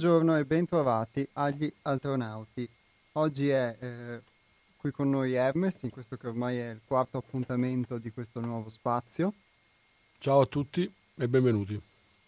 [0.00, 2.66] Buongiorno e bentrovati agli astronauti.
[3.12, 4.22] Oggi è eh,
[4.78, 8.70] qui con noi Hermes, in questo che ormai è il quarto appuntamento di questo nuovo
[8.70, 9.34] spazio.
[10.16, 11.78] Ciao a tutti e benvenuti.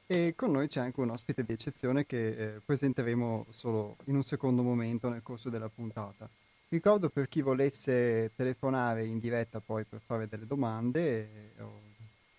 [0.07, 4.23] E con noi c'è anche un ospite di eccezione che eh, presenteremo solo in un
[4.23, 6.29] secondo momento nel corso della puntata.
[6.69, 11.92] Ricordo per chi volesse telefonare in diretta poi per fare delle domande eh, o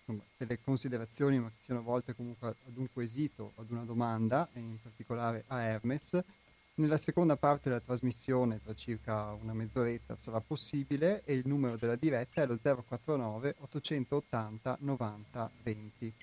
[0.04, 4.60] insomma, delle considerazioni, ma che siano volte comunque ad un quesito, ad una domanda, e
[4.60, 6.22] in particolare a Hermes.
[6.76, 11.94] Nella seconda parte della trasmissione, tra circa una mezz'oretta, sarà possibile e il numero della
[11.94, 16.14] diretta è lo 049 880 90 20.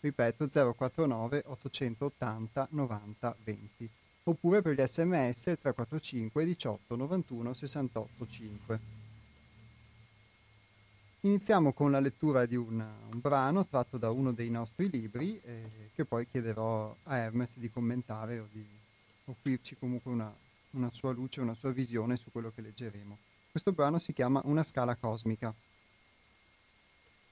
[0.00, 3.90] Ripeto 049 880 90 20.
[4.24, 9.03] Oppure per gli sms 345 18 91 68 5.
[11.24, 15.88] Iniziamo con la lettura di un, un brano tratto da uno dei nostri libri eh,
[15.94, 18.62] che poi chiederò a Hermes di commentare o di
[19.24, 20.30] offrirci comunque una,
[20.72, 23.16] una sua luce, una sua visione su quello che leggeremo.
[23.50, 25.54] Questo brano si chiama Una scala cosmica.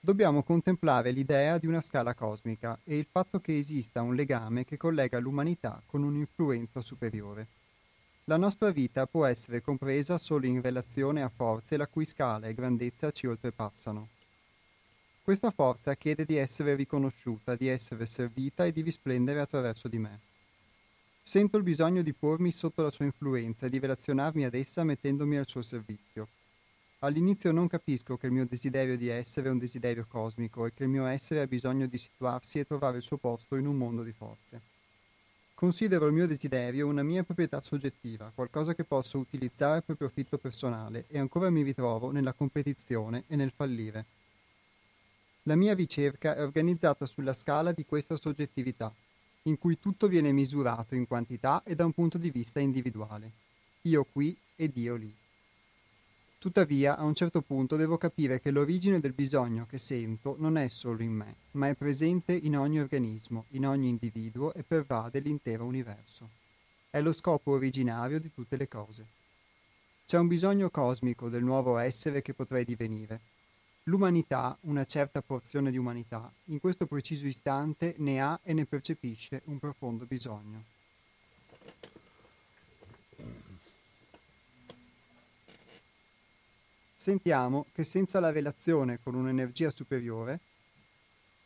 [0.00, 4.78] Dobbiamo contemplare l'idea di una scala cosmica e il fatto che esista un legame che
[4.78, 7.46] collega l'umanità con un'influenza superiore.
[8.26, 12.54] La nostra vita può essere compresa solo in relazione a forze la cui scala e
[12.54, 14.10] grandezza ci oltrepassano.
[15.24, 20.20] Questa forza chiede di essere riconosciuta, di essere servita e di risplendere attraverso di me.
[21.20, 25.36] Sento il bisogno di pormi sotto la sua influenza e di relazionarmi ad essa mettendomi
[25.36, 26.28] al suo servizio.
[27.00, 30.84] All'inizio non capisco che il mio desiderio di essere è un desiderio cosmico e che
[30.84, 34.04] il mio essere ha bisogno di situarsi e trovare il suo posto in un mondo
[34.04, 34.71] di forze.
[35.62, 41.04] Considero il mio desiderio una mia proprietà soggettiva, qualcosa che posso utilizzare per profitto personale
[41.06, 44.04] e ancora mi ritrovo nella competizione e nel fallire.
[45.44, 48.92] La mia ricerca è organizzata sulla scala di questa soggettività,
[49.42, 53.30] in cui tutto viene misurato in quantità e da un punto di vista individuale.
[53.82, 55.14] Io qui ed io lì.
[56.42, 60.66] Tuttavia, a un certo punto devo capire che l'origine del bisogno che sento non è
[60.66, 65.64] solo in me, ma è presente in ogni organismo, in ogni individuo e pervade l'intero
[65.64, 66.30] universo.
[66.90, 69.06] È lo scopo originario di tutte le cose.
[70.04, 73.20] C'è un bisogno cosmico del nuovo essere che potrei divenire.
[73.84, 79.42] L'umanità, una certa porzione di umanità, in questo preciso istante ne ha e ne percepisce
[79.44, 80.64] un profondo bisogno.
[87.02, 90.38] Sentiamo che senza la relazione con un'energia superiore,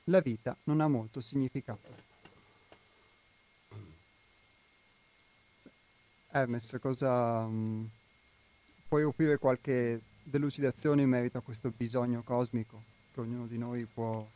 [0.05, 2.15] la vita non ha molto significato.
[6.31, 7.89] Hermes, cosa um,
[8.87, 12.83] puoi offrire qualche delucidazione in merito a questo bisogno cosmico
[13.15, 14.29] che ognuno di noi può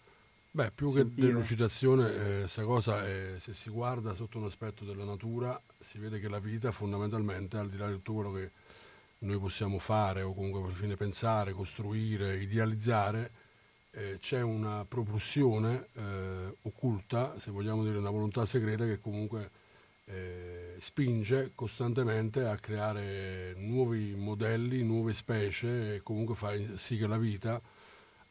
[0.52, 1.26] Beh, più sentire?
[1.26, 5.98] che delucidazione, questa eh, cosa è, se si guarda sotto un aspetto della natura, si
[5.98, 8.50] vede che la vita fondamentalmente, al di là di tutto quello che
[9.20, 13.30] noi possiamo fare o comunque per fine pensare, costruire, idealizzare,
[13.92, 19.50] eh, c'è una propulsione eh, occulta, se vogliamo dire una volontà segreta che comunque
[20.06, 27.18] eh, spinge costantemente a creare nuovi modelli, nuove specie e comunque fa sì che la
[27.18, 27.60] vita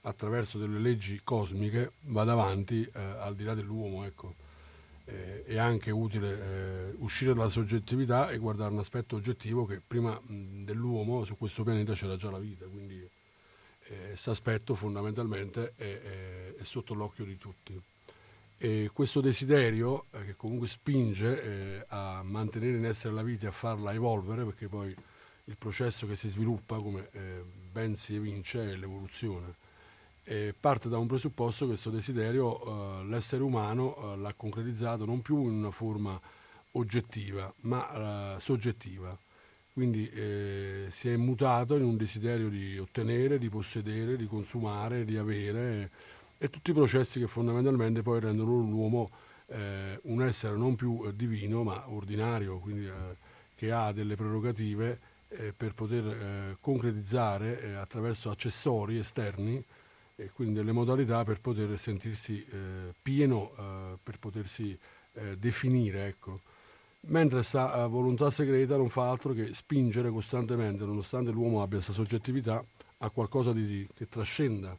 [0.02, 4.06] attraverso delle leggi cosmiche vada avanti eh, al di là dell'uomo.
[4.06, 4.48] Ecco
[5.09, 10.20] eh, è anche utile eh, uscire dalla soggettività e guardare un aspetto oggettivo che prima
[10.20, 13.08] mh, dell'uomo su questo pianeta c'era già la vita, quindi
[13.80, 17.81] questo eh, aspetto fondamentalmente è, è, è, sotto l'occhio di tutti.
[18.62, 23.50] E questo desiderio eh, che comunque spinge eh, a mantenere in essere la vita e
[23.50, 24.96] a farla evolvere, perché poi
[25.46, 29.56] il processo che si sviluppa, come eh, ben si evince, è l'evoluzione
[30.29, 35.23] eh, parte da un presupposto che questo desiderio eh, l'essere umano eh, l'ha concretizzato non
[35.23, 36.22] più in una forma
[36.73, 39.17] oggettiva, ma eh, soggettiva.
[39.73, 45.17] Quindi eh, si è mutato in un desiderio di ottenere, di possedere, di consumare, di
[45.17, 45.90] avere
[46.37, 49.09] e tutti i processi che fondamentalmente poi rendono l'uomo
[49.47, 52.87] eh, un essere non più divino ma ordinario, quindi
[53.55, 54.99] che ha delle prerogative
[55.55, 59.64] per poter concretizzare attraverso accessori esterni
[60.20, 64.78] e quindi delle modalità per poter sentirsi eh, pieno, eh, per potersi
[65.14, 66.08] eh, definire.
[66.08, 66.42] Ecco.
[67.08, 72.64] Mentre questa volontà segreta non fa altro che spingere costantemente, nonostante l'uomo abbia questa soggettività,
[72.98, 74.78] a qualcosa di, che trascenda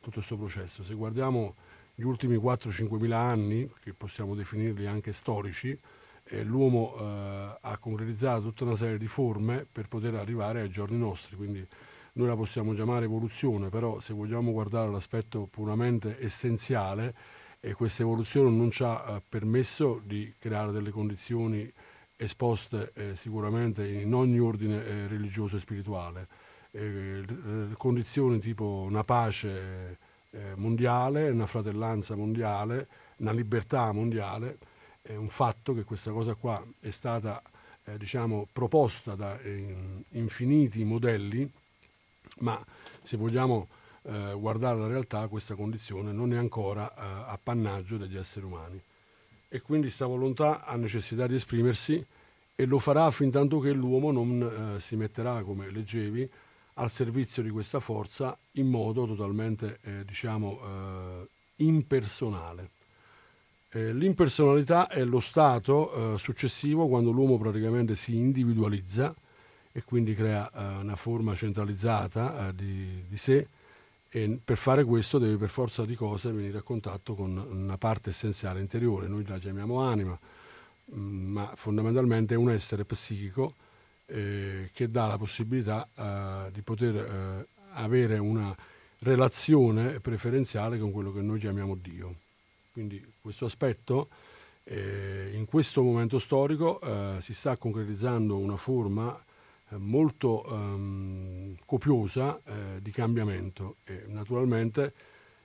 [0.00, 0.82] tutto questo processo.
[0.82, 1.54] Se guardiamo
[1.94, 5.78] gli ultimi 4-5 mila anni, che possiamo definirli anche storici,
[6.24, 10.96] eh, l'uomo eh, ha concretizzato tutta una serie di forme per poter arrivare ai giorni
[10.96, 11.36] nostri.
[11.36, 11.66] Quindi
[12.20, 17.14] noi la possiamo chiamare evoluzione, però se vogliamo guardare l'aspetto puramente essenziale
[17.60, 21.70] e questa evoluzione non ci ha eh, permesso di creare delle condizioni
[22.16, 26.28] esposte eh, sicuramente in ogni ordine eh, religioso e spirituale,
[26.72, 27.24] eh,
[27.78, 29.98] condizioni tipo una pace
[30.30, 32.86] eh, mondiale, una fratellanza mondiale,
[33.16, 34.58] una libertà mondiale,
[35.00, 37.42] è un fatto che questa cosa qua è stata
[37.84, 39.38] eh, diciamo, proposta da
[40.10, 41.50] infiniti modelli,
[42.40, 42.62] ma
[43.02, 43.68] se vogliamo
[44.02, 48.82] eh, guardare la realtà questa condizione non è ancora eh, appannaggio degli esseri umani.
[49.48, 52.04] E quindi questa volontà ha necessità di esprimersi
[52.54, 56.30] e lo farà fin tanto che l'uomo non eh, si metterà, come leggevi,
[56.74, 62.70] al servizio di questa forza in modo totalmente, eh, diciamo, eh, impersonale.
[63.70, 69.14] Eh, l'impersonalità è lo stato successivo quando l'uomo praticamente si individualizza
[69.72, 73.46] e quindi crea eh, una forma centralizzata eh, di, di, sé
[74.08, 78.10] e per fare questo deve per forza di cose venire a contatto con una parte
[78.10, 80.18] essenziale interiore, noi la chiamiamo anima,
[80.94, 83.54] mm, ma fondamentalmente è un essere psichico
[84.06, 88.54] eh, che dà la possibilità eh, di poter avere una
[89.00, 92.14] relazione preferenziale con quello che noi chiamiamo Dio.
[92.72, 94.08] Quindi questo aspetto
[94.64, 99.29] eh, in questo momento storico eh, si sta concretizzando una forma eh,
[99.78, 103.76] molto ehm, copiosa eh, di cambiamento.
[103.84, 104.92] E naturalmente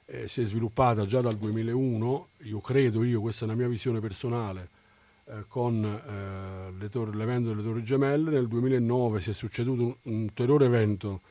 [0.06, 4.00] eh, si è sviluppata già dal 2001, io credo, io, questa è una mia visione
[4.00, 4.70] personale,
[5.26, 5.82] eh, con
[6.92, 11.22] torri, l'evento delle Torri Gemelle, nel 2009 si è succeduto un, un ulteriore evento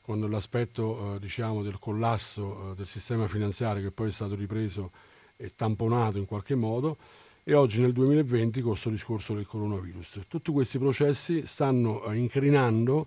[0.00, 4.90] con l'aspetto diciamo, del collasso del sistema finanziario che poi è stato ripreso
[5.36, 6.98] e tamponato in qualche modo
[7.46, 10.22] e oggi nel 2020 con questo discorso del coronavirus.
[10.28, 13.06] Tutti questi processi stanno eh, incrinando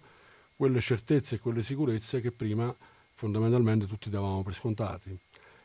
[0.55, 2.73] quelle certezze e quelle sicurezze che prima
[3.15, 5.17] fondamentalmente tutti davamo per scontati.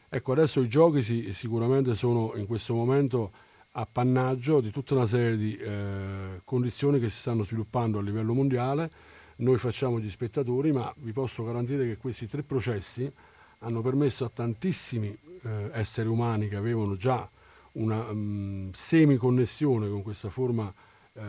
[0.08, 3.30] Ecco, adesso i giochi sì, sicuramente sono in questo momento
[3.72, 8.90] appannaggio di tutta una serie di eh, condizioni che si stanno sviluppando a livello mondiale.
[9.36, 13.10] Noi facciamo gli spettatori, ma vi posso garantire che questi tre processi
[13.58, 17.28] hanno permesso a tantissimi eh, esseri umani che avevano già
[17.72, 20.72] una um, semiconnessione con questa forma
[21.14, 21.22] eh,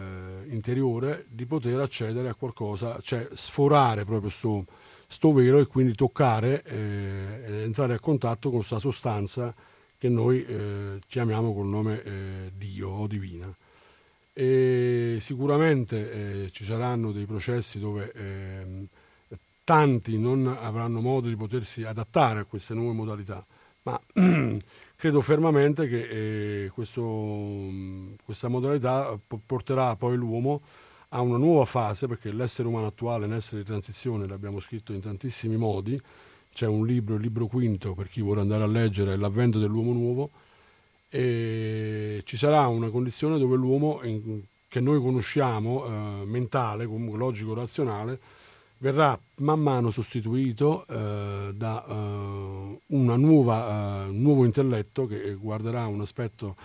[0.50, 4.66] interiore di poter accedere a qualcosa, cioè sforare proprio sto,
[5.08, 9.54] sto velo e quindi toccare eh, e entrare a contatto con questa sostanza
[9.98, 13.56] che noi eh, chiamiamo col nome eh, Dio o Divina.
[14.36, 18.88] E sicuramente eh, ci saranno dei processi dove ehm,
[19.64, 23.46] tanti non avranno modo di potersi adattare a queste nuove modalità,
[23.84, 24.00] ma
[25.04, 27.04] credo fermamente che eh, questo,
[28.24, 30.62] questa modalità porterà poi l'uomo
[31.10, 34.94] a una nuova fase, perché l'essere umano attuale è un essere di transizione, l'abbiamo scritto
[34.94, 36.02] in tantissimi modi,
[36.54, 39.92] c'è un libro, il libro quinto, per chi vuole andare a leggere, è l'avvento dell'uomo
[39.92, 40.30] nuovo,
[41.10, 48.20] e ci sarà una condizione dove l'uomo, in, che noi conosciamo, eh, mentale, logico-razionale,
[48.84, 56.58] verrà man mano sostituito eh, da eh, un eh, nuovo intelletto che guarderà un aspetto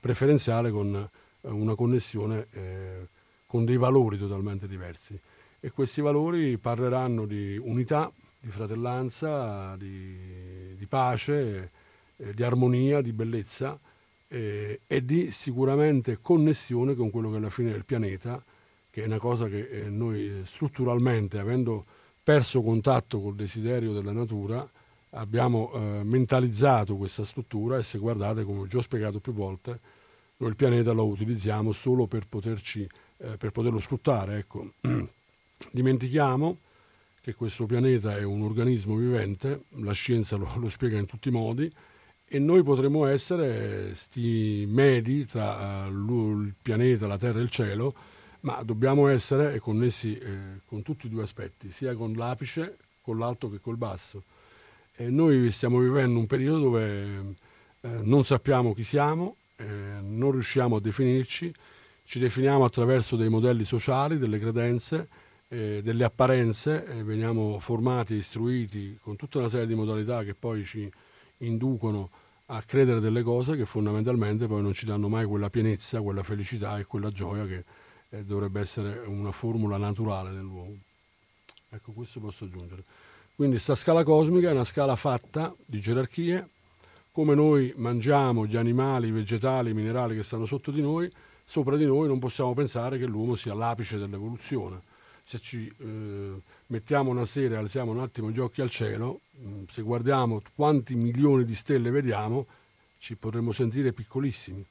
[0.00, 3.08] preferenziale con eh, una connessione eh,
[3.44, 5.20] con dei valori totalmente diversi.
[5.60, 8.10] E questi valori parleranno di unità,
[8.40, 11.70] di fratellanza, di, di pace,
[12.16, 13.78] eh, di armonia, di bellezza
[14.28, 18.42] e di sicuramente connessione con quello che alla fine è il pianeta
[18.96, 21.84] che è una cosa che eh, noi eh, strutturalmente, avendo
[22.22, 24.66] perso contatto col desiderio della natura,
[25.10, 29.80] abbiamo eh, mentalizzato questa struttura e se guardate, come già ho spiegato più volte,
[30.38, 32.88] noi il pianeta lo utilizziamo solo per, poterci,
[33.18, 34.38] eh, per poterlo sfruttare.
[34.38, 34.72] Ecco.
[35.70, 36.56] Dimentichiamo
[37.20, 41.32] che questo pianeta è un organismo vivente, la scienza lo, lo spiega in tutti i
[41.32, 41.70] modi,
[42.26, 47.94] e noi potremmo essere sti medi tra uh, il pianeta, la Terra e il cielo,
[48.46, 53.50] ma dobbiamo essere connessi eh, con tutti i due aspetti, sia con l'apice, con l'alto
[53.50, 54.22] che col basso.
[54.94, 57.34] E noi stiamo vivendo un periodo dove
[57.80, 59.64] eh, non sappiamo chi siamo, eh,
[60.00, 61.52] non riusciamo a definirci,
[62.04, 65.08] ci definiamo attraverso dei modelli sociali, delle credenze,
[65.48, 70.88] eh, delle apparenze, veniamo formati istruiti con tutta una serie di modalità che poi ci
[71.38, 72.10] inducono
[72.46, 76.78] a credere delle cose che fondamentalmente poi non ci danno mai quella pienezza, quella felicità
[76.78, 77.64] e quella gioia che
[78.10, 80.78] eh, dovrebbe essere una formula naturale dell'uomo.
[81.68, 82.84] Ecco, questo posso aggiungere.
[83.34, 86.48] Quindi questa scala cosmica è una scala fatta di gerarchie,
[87.12, 91.10] come noi mangiamo gli animali, i vegetali, i minerali che stanno sotto di noi,
[91.44, 94.82] sopra di noi non possiamo pensare che l'uomo sia l'apice dell'evoluzione.
[95.22, 99.64] Se ci eh, mettiamo una sera e alziamo un attimo gli occhi al cielo, mm,
[99.68, 102.46] se guardiamo quanti milioni di stelle vediamo,
[102.98, 104.64] ci potremmo sentire piccolissimi,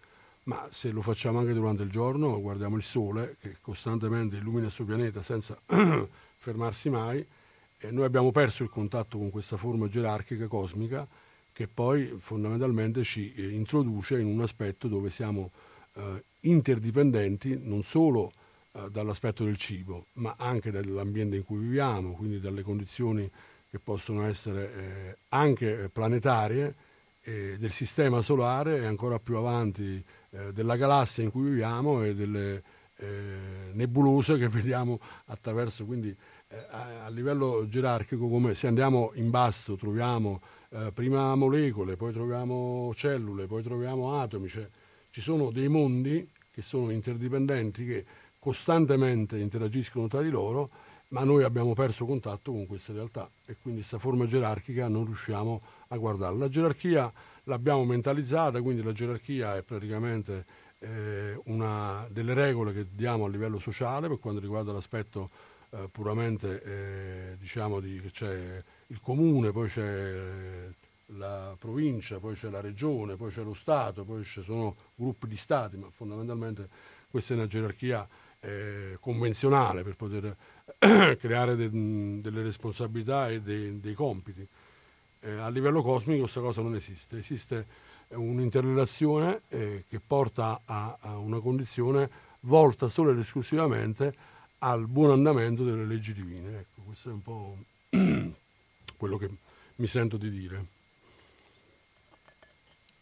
[0.45, 4.71] ma se lo facciamo anche durante il giorno, guardiamo il Sole che costantemente illumina il
[4.71, 5.57] suo pianeta senza
[6.37, 7.25] fermarsi mai,
[7.77, 11.07] e noi abbiamo perso il contatto con questa forma gerarchica cosmica
[11.51, 15.51] che poi fondamentalmente ci eh, introduce in un aspetto dove siamo
[15.93, 18.31] eh, interdipendenti non solo
[18.73, 23.29] eh, dall'aspetto del cibo, ma anche dall'ambiente in cui viviamo, quindi dalle condizioni
[23.69, 26.75] che possono essere eh, anche planetarie,
[27.25, 32.63] del sistema solare e ancora più avanti eh, della galassia in cui viviamo e delle
[32.97, 35.85] eh, nebulose che vediamo attraverso.
[35.85, 36.15] Quindi
[36.71, 40.41] a, a, livello gerarchico, come se andiamo in basso troviamo
[40.93, 44.67] prima molecole, poi troviamo cellule, poi troviamo atomi, cioè,
[45.09, 48.05] ci sono dei mondi che sono interdipendenti, che
[48.37, 50.69] costantemente interagiscono tra di loro,
[51.09, 55.61] ma noi abbiamo perso contatto con queste realtà e quindi questa forma gerarchica non riusciamo
[55.87, 56.37] a guardarla.
[56.37, 57.11] La gerarchia
[57.45, 60.45] l'abbiamo mentalizzata, quindi la gerarchia è praticamente
[60.79, 65.29] eh, una delle regole che diamo a livello sociale per quanto riguarda l'aspetto
[65.71, 70.69] eh, puramente eh, diciamo di, che c'è il comune, poi c'è
[71.17, 75.37] la provincia, poi c'è la regione, poi c'è lo Stato, poi ci sono gruppi di
[75.37, 76.67] stati, ma fondamentalmente
[77.09, 78.07] questa è una gerarchia
[78.39, 80.35] eh, convenzionale per poter
[81.17, 81.69] creare de,
[82.21, 84.47] delle responsabilità e de, dei compiti.
[85.25, 87.65] Eh, a livello cosmico questa cosa non esiste, esiste
[88.09, 92.07] un'interrelazione eh, che porta a, a, una condizione
[92.41, 94.13] volta solo ed esclusivamente
[94.59, 96.59] al buon andamento delle leggi divine.
[96.59, 97.57] Ecco, questo è un po'
[98.97, 99.29] quello che
[99.77, 100.65] mi sento di dire.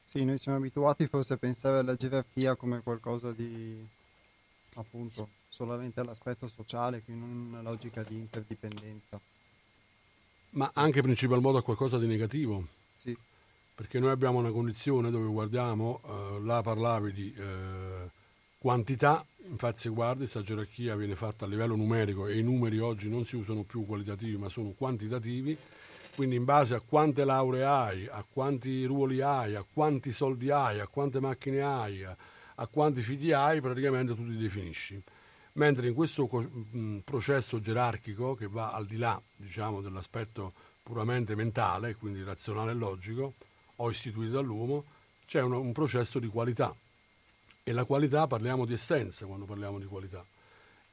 [0.06, 3.86] Sì, noi siamo abituati forse a pensare alla gerarchia come qualcosa di
[4.76, 9.20] appunto solamente all'aspetto sociale, quindi non una logica di interdipendenza.
[10.54, 12.68] Ma anche principal modo a qualcosa di negativo.
[12.94, 13.16] Sì.
[13.76, 18.10] Perché noi abbiamo una condizione dove guardiamo, eh, là parlavi di eh,
[18.60, 23.10] quantità, infatti se guardi questa gerarchia viene fatta a livello numerico e i numeri oggi
[23.10, 25.58] non si usano più qualitativi ma sono quantitativi,
[26.16, 30.80] quindi in base a quante lauree hai, a quanti ruoli hai, a quanti soldi hai,
[30.80, 32.16] a quante macchine hai, a,
[32.56, 35.02] a quanti figli hai, praticamente tu ti definisci.
[35.54, 41.96] Mentre in questo mh, processo gerarchico che va al di là diciamo, dell'aspetto puramente mentale,
[41.96, 43.36] quindi razionale e logico,
[43.78, 44.86] o istituito dall'uomo,
[45.26, 46.76] c'è un, un processo di qualità.
[47.64, 50.26] E la qualità parliamo di essenza quando parliamo di qualità.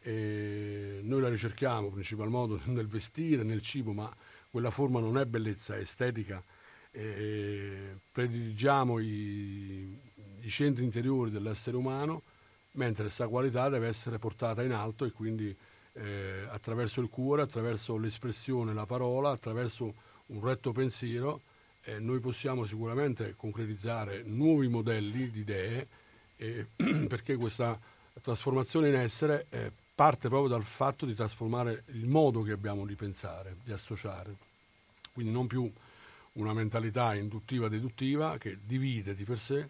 [0.03, 4.15] E noi la ricerchiamo principalmente nel vestire, nel cibo, ma
[4.51, 6.43] quella forma non è bellezza, è estetica.
[6.93, 9.99] E prediligiamo i,
[10.41, 12.23] i centri interiori dell'essere umano,
[12.73, 15.57] mentre questa qualità deve essere portata in alto e quindi
[15.93, 19.95] eh, attraverso il cuore, attraverso l'espressione, la parola, attraverso
[20.27, 21.43] un retto pensiero,
[21.83, 25.89] eh, noi possiamo sicuramente concretizzare nuovi modelli di idee,
[26.37, 26.67] eh,
[27.09, 27.79] perché questa
[28.21, 32.95] trasformazione in essere eh, parte proprio dal fatto di trasformare il modo che abbiamo di
[32.95, 34.35] pensare, di associare.
[35.13, 35.71] Quindi non più
[36.33, 39.69] una mentalità induttiva-deduttiva che divide di per sé,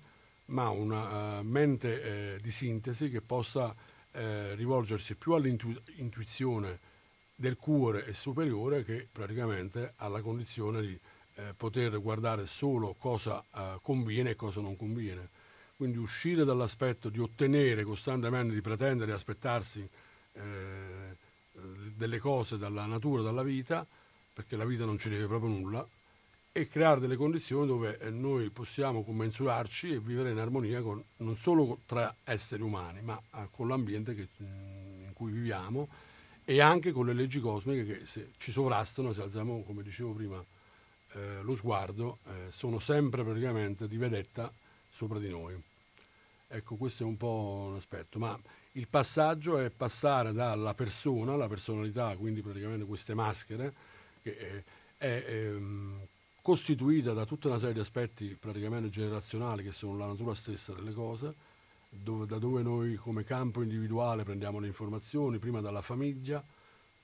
[0.50, 3.74] ma una uh, mente eh, di sintesi che possa
[4.12, 6.78] eh, rivolgersi più all'intuizione
[7.34, 10.98] del cuore e superiore che praticamente alla condizione di
[11.36, 15.28] eh, poter guardare solo cosa eh, conviene e cosa non conviene.
[15.76, 19.88] Quindi uscire dall'aspetto di ottenere costantemente, di pretendere e aspettarsi
[20.32, 21.16] eh,
[21.94, 23.86] delle cose dalla natura, dalla vita,
[24.32, 25.86] perché la vita non ci deve proprio nulla,
[26.52, 31.36] e creare delle condizioni dove eh, noi possiamo commensurarci e vivere in armonia con, non
[31.36, 35.88] solo tra esseri umani, ma eh, con l'ambiente che, mm, in cui viviamo
[36.44, 40.44] e anche con le leggi cosmiche che se ci sovrastano, se alziamo, come dicevo prima,
[41.12, 44.52] eh, lo sguardo, eh, sono sempre praticamente di vedetta
[44.88, 45.60] sopra di noi.
[46.48, 48.36] Ecco, questo è un po' un aspetto, ma
[48.72, 53.72] il passaggio è passare dalla persona, la personalità, quindi praticamente queste maschere,
[54.20, 54.64] che eh,
[54.96, 56.00] è, è ehm,
[56.50, 60.92] costituita da tutta una serie di aspetti praticamente generazionali che sono la natura stessa delle
[60.92, 61.32] cose,
[61.88, 66.44] dove, da dove noi come campo individuale prendiamo le informazioni, prima dalla famiglia,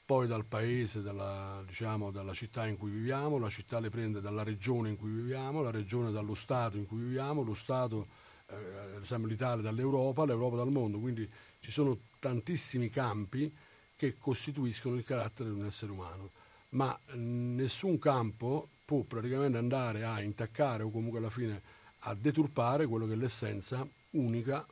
[0.04, 4.42] poi dal paese, dalla, diciamo, dalla città in cui viviamo, la città le prende dalla
[4.42, 8.08] regione in cui viviamo, la regione dallo Stato in cui viviamo, lo Stato,
[8.48, 13.54] eh, esempio l'Italia dall'Europa, l'Europa dal mondo, quindi ci sono tantissimi campi
[13.94, 16.32] che costituiscono il carattere di un essere umano,
[16.70, 21.60] ma nessun campo può praticamente andare a intaccare o comunque alla fine
[22.00, 24.64] a deturpare quello che è l'essenza unica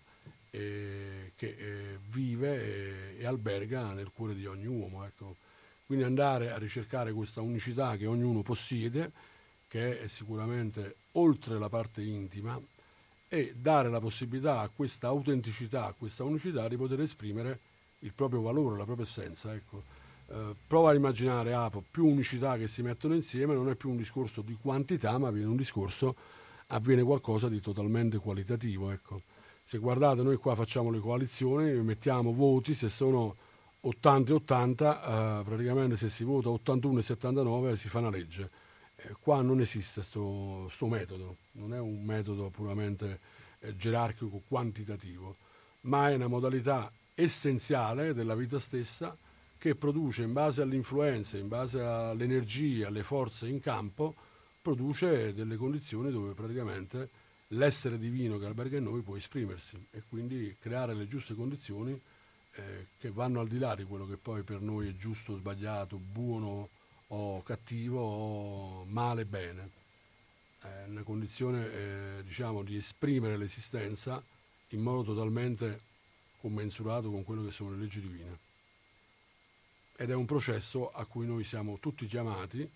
[0.51, 5.05] eh, che eh, vive e, e, alberga nel cuore di ogni uomo.
[5.05, 5.37] Ecco.
[5.85, 9.11] Quindi andare a ricercare questa unicità che ognuno possiede,
[9.67, 12.59] che è sicuramente oltre la parte intima,
[13.29, 17.59] e dare la possibilità a questa autenticità, a questa unicità di poter esprimere
[18.01, 19.53] il proprio valore, la propria essenza.
[19.53, 19.94] Ecco.
[20.27, 23.97] Eh, prova a immaginare Apo, più unicità che si mettono insieme, non è più un
[23.97, 26.17] discorso di quantità, ma viene un discorso,
[26.69, 28.91] avviene qualcosa di totalmente qualitativo.
[28.91, 29.23] Ecco.
[29.63, 33.37] Se guardate, noi qua facciamo le coalizioni, mettiamo voti, se sono
[33.81, 38.51] 80 e 80, eh, praticamente se si vota 81 e 79 si fa una legge.
[38.97, 43.21] Eh, qua non esiste questo metodo, non è un metodo puramente
[43.61, 45.37] eh, gerarchico, quantitativo,
[45.83, 49.17] ma è una modalità essenziale della vita stessa
[49.65, 54.15] che produce in base all'influenza, in base all'energia, alle forze in campo,
[54.61, 57.09] produce delle condizioni dove praticamente
[57.49, 61.99] l'essere divino che alberga in noi può esprimersi e quindi creare le giuste condizioni
[62.57, 65.97] eh, che vanno al di là di quello che poi per noi è giusto sbagliato,
[65.97, 66.69] buono
[67.07, 69.71] o cattivo o male bene.
[70.61, 74.23] È una condizione eh, diciamo, di esprimere l'esistenza
[74.69, 75.81] in modo totalmente
[76.39, 78.44] commensurato con quello che sono le leggi divine.
[79.97, 82.69] Ed è un processo a cui noi siamo tutti chiamati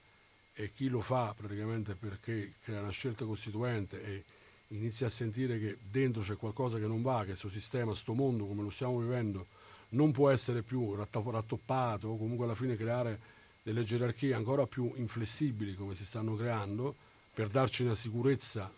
[0.53, 4.25] e chi lo fa praticamente perché crea una scelta costituente e
[4.69, 8.47] inizia a sentire che dentro c'è qualcosa che non va, che questo sistema, questo mondo
[8.47, 9.47] come lo stiamo vivendo,
[9.91, 13.21] non può essere più rattoppato o comunque alla fine creare
[13.63, 16.95] delle gerarchie ancora più inflessibili come si stanno creando
[17.35, 18.73] per darci una sicurezza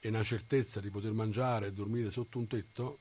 [0.00, 2.98] e una certezza di poter mangiare e dormire sotto un tetto,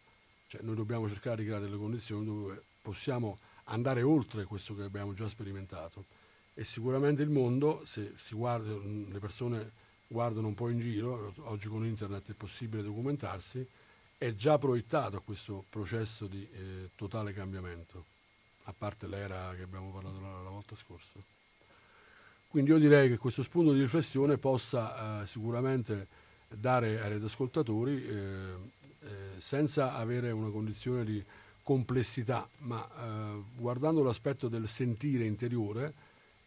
[0.48, 5.13] cioè noi dobbiamo cercare di creare delle condizioni dove possiamo andare oltre questo che abbiamo
[5.13, 6.05] già sperimentato.
[6.53, 9.71] E sicuramente il mondo, se guarda, le persone
[10.08, 13.67] guardano un po' in giro, oggi con internet è possibile documentarsi,
[14.17, 18.06] è già proiettato a questo processo di eh, totale cambiamento,
[18.63, 21.19] a parte l'era che abbiamo parlato la, la, volta scorsa.
[22.47, 26.08] Quindi io direi che questo spunto di riflessione possa eh, sicuramente
[26.47, 28.54] dare ai radioascoltatori, eh,
[29.01, 29.08] eh,
[29.39, 31.23] senza avere una condizione di
[31.65, 35.93] complessità, ma eh, guardando l'aspetto del sentire interiore,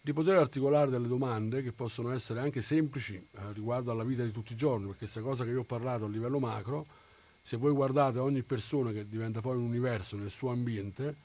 [0.01, 4.31] di poter articolare delle domande che possono essere anche semplici eh, riguardo alla vita di
[4.31, 6.87] tutti i giorni, perché questa cosa che io ho parlato a livello macro,
[7.43, 11.17] se voi guardate ogni persona che diventa poi un universo nel suo ambiente,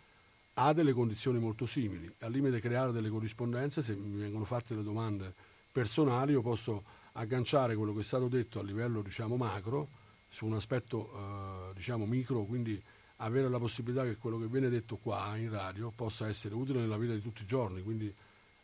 [0.56, 2.12] ha delle condizioni molto simili.
[2.22, 5.32] Al limite creare delle corrispondenze, se mi vengono fatte delle domande
[5.72, 9.88] personali, io posso agganciare quello che è stato detto a livello diciamo, macro
[10.30, 12.82] su un aspetto eh, diciamo, micro, quindi
[13.24, 16.98] avere la possibilità che quello che viene detto qua in radio possa essere utile nella
[16.98, 18.14] vita di tutti i giorni, quindi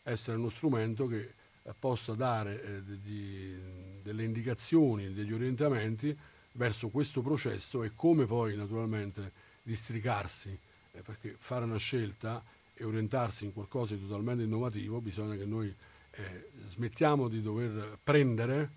[0.03, 3.57] essere uno strumento che eh, possa dare eh, di,
[4.01, 6.15] delle indicazioni, degli orientamenti
[6.53, 9.31] verso questo processo e come poi naturalmente
[9.63, 10.57] districarsi,
[10.91, 12.43] eh, perché fare una scelta
[12.73, 15.73] e orientarsi in qualcosa di totalmente innovativo bisogna che noi
[16.11, 18.69] eh, smettiamo di dover prendere,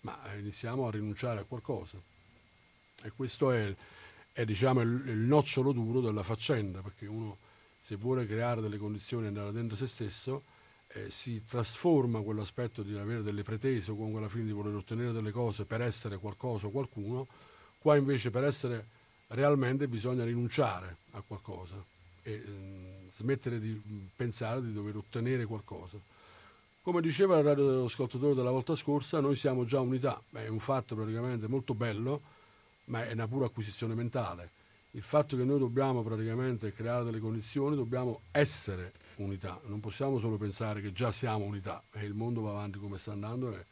[0.00, 1.98] ma iniziamo a rinunciare a qualcosa.
[3.04, 3.74] E questo è,
[4.32, 7.38] è diciamo, il, il nocciolo duro della faccenda, perché uno
[7.78, 10.44] se vuole creare delle condizioni e andare dentro se stesso,
[10.94, 15.12] eh, si trasforma quell'aspetto di avere delle pretese o comunque alla fine di voler ottenere
[15.12, 17.26] delle cose per essere qualcosa o qualcuno,
[17.78, 18.86] qua invece per essere
[19.28, 21.82] realmente bisogna rinunciare a qualcosa
[22.22, 23.80] e eh, smettere di
[24.14, 25.98] pensare di dover ottenere qualcosa.
[26.82, 30.58] Come diceva il radio dello ascoltatore della volta scorsa, noi siamo già unità, è un
[30.58, 32.20] fatto praticamente molto bello,
[32.86, 34.50] ma è una pura acquisizione mentale.
[34.92, 40.36] Il fatto che noi dobbiamo praticamente creare delle condizioni, dobbiamo essere unità, non possiamo solo
[40.36, 43.64] pensare che già siamo unità e il mondo va avanti come sta andando e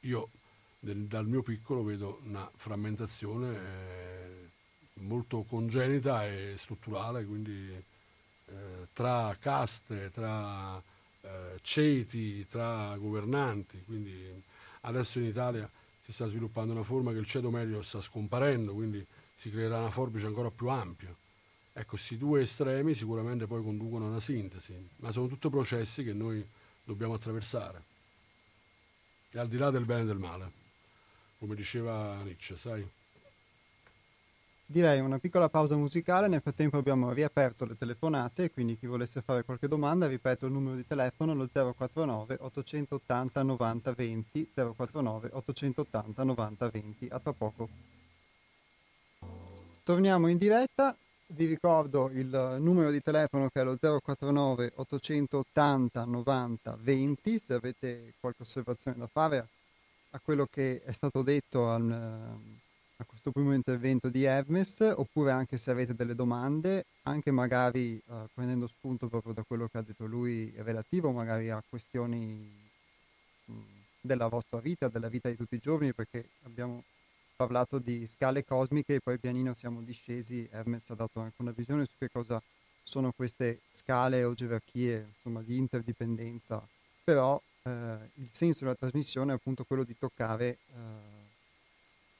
[0.00, 0.30] io
[0.78, 4.50] del, dal mio piccolo vedo una frammentazione eh,
[4.94, 10.80] molto congenita e strutturale, quindi eh, tra caste, tra
[11.22, 14.42] eh, ceti, tra governanti, quindi
[14.82, 15.68] adesso in Italia
[16.12, 19.90] si sta sviluppando una forma che il ceto medio sta scomparendo, quindi si creerà una
[19.90, 21.16] forbice ancora più ampia
[21.74, 26.12] Ecco, questi due estremi sicuramente poi conducono a una sintesi, ma sono tutti processi che
[26.12, 26.46] noi
[26.84, 27.82] dobbiamo attraversare.
[29.30, 30.52] E al di là del bene e del male,
[31.38, 32.86] come diceva Nietzsche, sai?
[34.72, 39.44] Direi una piccola pausa musicale, nel frattempo abbiamo riaperto le telefonate, quindi chi volesse fare
[39.44, 46.70] qualche domanda, ripeto il numero di telefono, lo 049 880 90 20, 049 880 90
[46.70, 47.08] 20.
[47.10, 47.68] A tra poco.
[49.82, 56.78] Torniamo in diretta, vi ricordo il numero di telefono che è lo 049 880 90
[56.80, 59.46] 20 se avete qualche osservazione da fare
[60.12, 62.38] a quello che è stato detto al,
[63.02, 68.28] a questo primo intervento di Hermes oppure anche se avete delle domande anche magari uh,
[68.32, 72.70] prendendo spunto proprio da quello che ha detto lui relativo magari a questioni
[73.44, 73.52] mh,
[74.00, 76.84] della vostra vita, della vita di tutti i giorni perché abbiamo
[77.34, 81.84] parlato di scale cosmiche e poi pianino siamo discesi, Hermes ha dato anche una visione
[81.84, 82.40] su che cosa
[82.84, 86.64] sono queste scale o gerarchie insomma, di interdipendenza,
[87.02, 87.70] però eh,
[88.14, 91.21] il senso della trasmissione è appunto quello di toccare eh,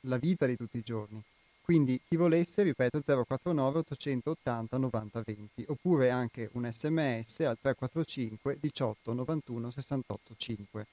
[0.03, 1.23] la vita di tutti i giorni.
[1.63, 9.13] Quindi chi volesse, ripeto, 049 880 90 20 oppure anche un sms al 345 18
[9.13, 10.87] 91 68 5.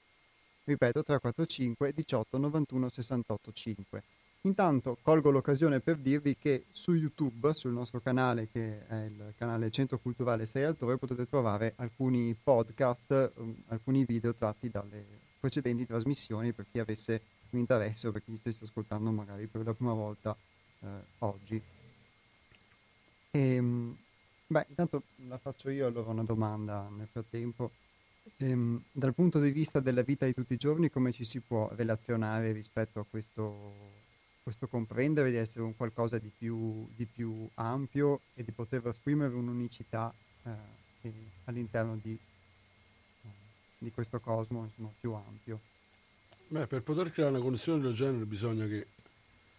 [0.64, 4.02] Ripeto 345 18 91 68 5.
[4.42, 9.70] Intanto colgo l'occasione per dirvi che su YouTube, sul nostro canale, che è il canale
[9.70, 15.04] Centro Culturale 6 Altore, potete trovare alcuni podcast, um, alcuni video tratti dalle
[15.38, 17.20] precedenti trasmissioni per chi avesse
[17.52, 20.36] un interesse o per chi stesse ascoltando magari per la prima volta
[20.80, 20.86] eh,
[21.18, 21.62] oggi.
[23.30, 23.96] E, ehm,
[24.46, 27.70] beh, intanto la faccio io allora una domanda nel frattempo.
[28.38, 31.68] Ehm, dal punto di vista della vita di tutti i giorni, come ci si può
[31.74, 33.98] relazionare rispetto a questo
[34.42, 39.34] questo comprendere di essere un qualcosa di più, di più ampio e di poter esprimere
[39.34, 41.12] un'unicità eh,
[41.44, 42.18] all'interno di,
[43.78, 45.60] di, questo cosmo insomma, più ampio.
[46.52, 48.88] Beh, per poter creare una connessione del genere bisogna che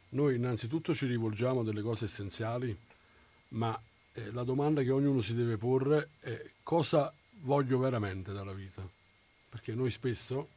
[0.09, 2.77] noi innanzitutto ci rivolgiamo a delle cose essenziali,
[3.49, 8.85] ma eh, la domanda che ognuno si deve porre è cosa voglio veramente dalla vita?
[9.47, 10.49] Perché noi spesso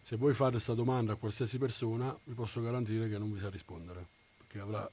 [0.00, 3.50] se voi fate questa domanda a qualsiasi persona, vi posso garantire che non vi sa
[3.50, 4.88] rispondere, perché avrà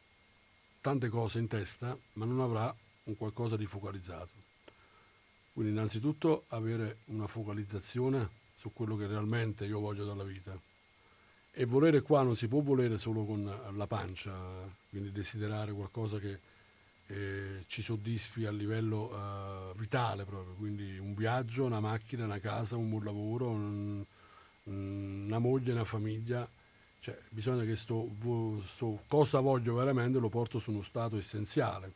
[0.81, 4.31] tante cose in testa, ma non avrà un qualcosa di focalizzato.
[5.53, 10.59] Quindi innanzitutto avere una focalizzazione su quello che realmente io voglio dalla vita.
[11.51, 14.33] E volere qua non si può volere solo con la pancia,
[14.89, 16.39] quindi desiderare qualcosa che
[17.07, 22.75] eh, ci soddisfi a livello eh, vitale proprio, quindi un viaggio, una macchina, una casa,
[22.75, 24.03] un buon lavoro, un,
[24.63, 26.49] una moglie, una famiglia,
[26.99, 28.09] cioè, bisogna che sto,
[28.65, 31.93] sto, cosa voglio veramente lo porto su uno stato essenziale.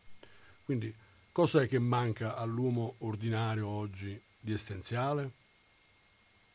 [0.63, 0.93] Quindi
[1.31, 5.38] cosa è che manca all'uomo ordinario oggi di essenziale?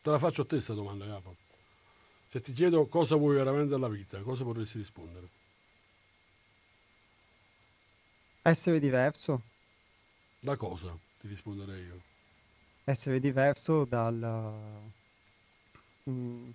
[0.04, 1.34] Te la faccio a te questa domanda, capo.
[2.28, 5.28] Se ti chiedo cosa vuoi veramente dalla vita, cosa potresti rispondere?
[8.42, 9.40] Essere diverso.
[10.40, 12.02] Da cosa ti risponderei io?
[12.84, 14.92] Essere diverso dal,
[16.10, 16.50] Mm,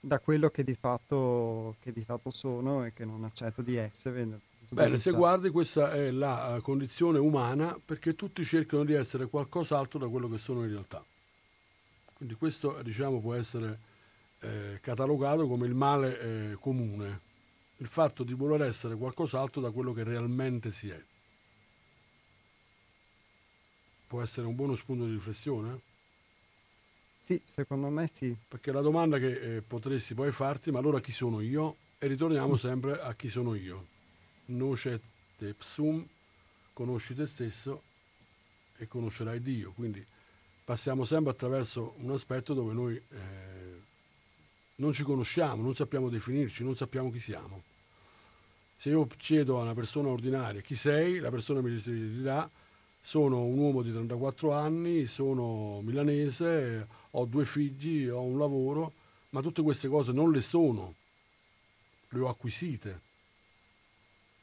[0.00, 4.40] da quello che di, fatto, che di fatto sono e che non accetto di essere.
[4.70, 9.98] Bene, se guardi questa è la eh, condizione umana perché tutti cercano di essere qualcos'altro
[9.98, 11.04] da quello che sono in realtà.
[12.14, 13.78] Quindi questo diciamo, può essere
[14.40, 17.20] eh, catalogato come il male eh, comune,
[17.78, 21.02] il fatto di voler essere qualcos'altro da quello che realmente si è.
[24.06, 25.80] Può essere un buono spunto di riflessione?
[27.16, 28.36] Sì, secondo me sì.
[28.46, 31.76] Perché la domanda che eh, potresti poi farti, ma allora chi sono io?
[31.98, 33.86] E ritorniamo sempre a chi sono io.
[34.46, 35.00] Noce
[35.38, 36.06] te psum,
[36.74, 37.82] conosci te stesso
[38.76, 39.72] e conoscerai Dio.
[39.72, 40.04] Quindi
[40.64, 43.82] passiamo sempre attraverso un aspetto dove noi eh,
[44.76, 47.62] non ci conosciamo, non sappiamo definirci, non sappiamo chi siamo.
[48.76, 52.50] Se io chiedo a una persona ordinaria chi sei, la persona mi dirà
[53.00, 58.92] sono un uomo di 34 anni, sono milanese, ho due figli, ho un lavoro,
[59.30, 60.94] ma tutte queste cose non le sono,
[62.08, 63.00] le ho acquisite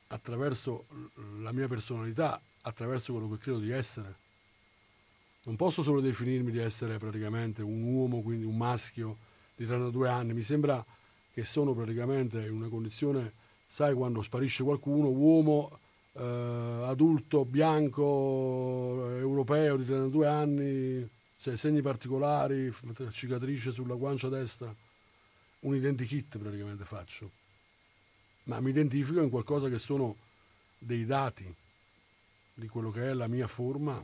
[0.07, 0.85] attraverso
[1.39, 4.15] la mia personalità, attraverso quello che credo di essere.
[5.43, 9.17] Non posso solo definirmi di essere praticamente un uomo, quindi un maschio
[9.55, 10.85] di 32 anni, mi sembra
[11.33, 13.33] che sono praticamente in una condizione,
[13.65, 15.79] sai quando sparisce qualcuno, uomo
[16.13, 22.71] eh, adulto bianco europeo di 32 anni, cioè segni particolari,
[23.11, 24.73] cicatrice sulla guancia destra,
[25.61, 27.31] un identikit praticamente faccio,
[28.43, 30.15] ma mi identifico in qualcosa che sono
[30.77, 31.51] dei dati
[32.53, 34.03] di quello che è la mia forma,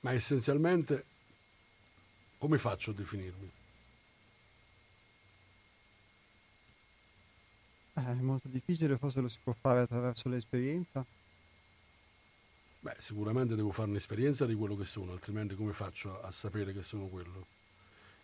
[0.00, 1.04] ma essenzialmente
[2.38, 3.50] come faccio a definirmi?
[7.94, 11.04] Eh, è molto difficile, forse lo si può fare attraverso l'esperienza.
[12.80, 16.72] Beh, sicuramente devo fare un'esperienza di quello che sono, altrimenti come faccio a, a sapere
[16.72, 17.46] che sono quello?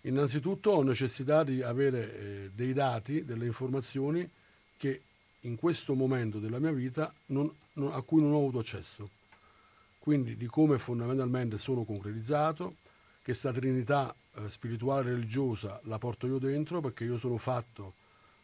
[0.02, 4.28] Innanzitutto ho necessità di avere eh, dei dati, delle informazioni
[4.76, 5.02] che
[5.40, 9.10] in questo momento della mia vita non, non, a cui non ho avuto accesso.
[10.04, 12.76] Quindi di come fondamentalmente sono concretizzato,
[13.22, 17.94] che questa trinità eh, spirituale e religiosa la porto io dentro perché io sono fatto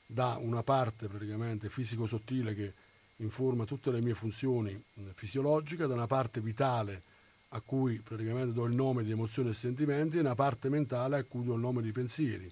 [0.07, 2.73] da una parte praticamente fisico-sottile che
[3.17, 7.03] informa tutte le mie funzioni fisiologiche, da una parte vitale
[7.49, 11.25] a cui praticamente do il nome di emozioni e sentimenti e una parte mentale a
[11.25, 12.51] cui do il nome di pensieri.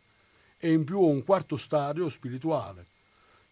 [0.58, 2.84] e in più un quarto stadio spirituale.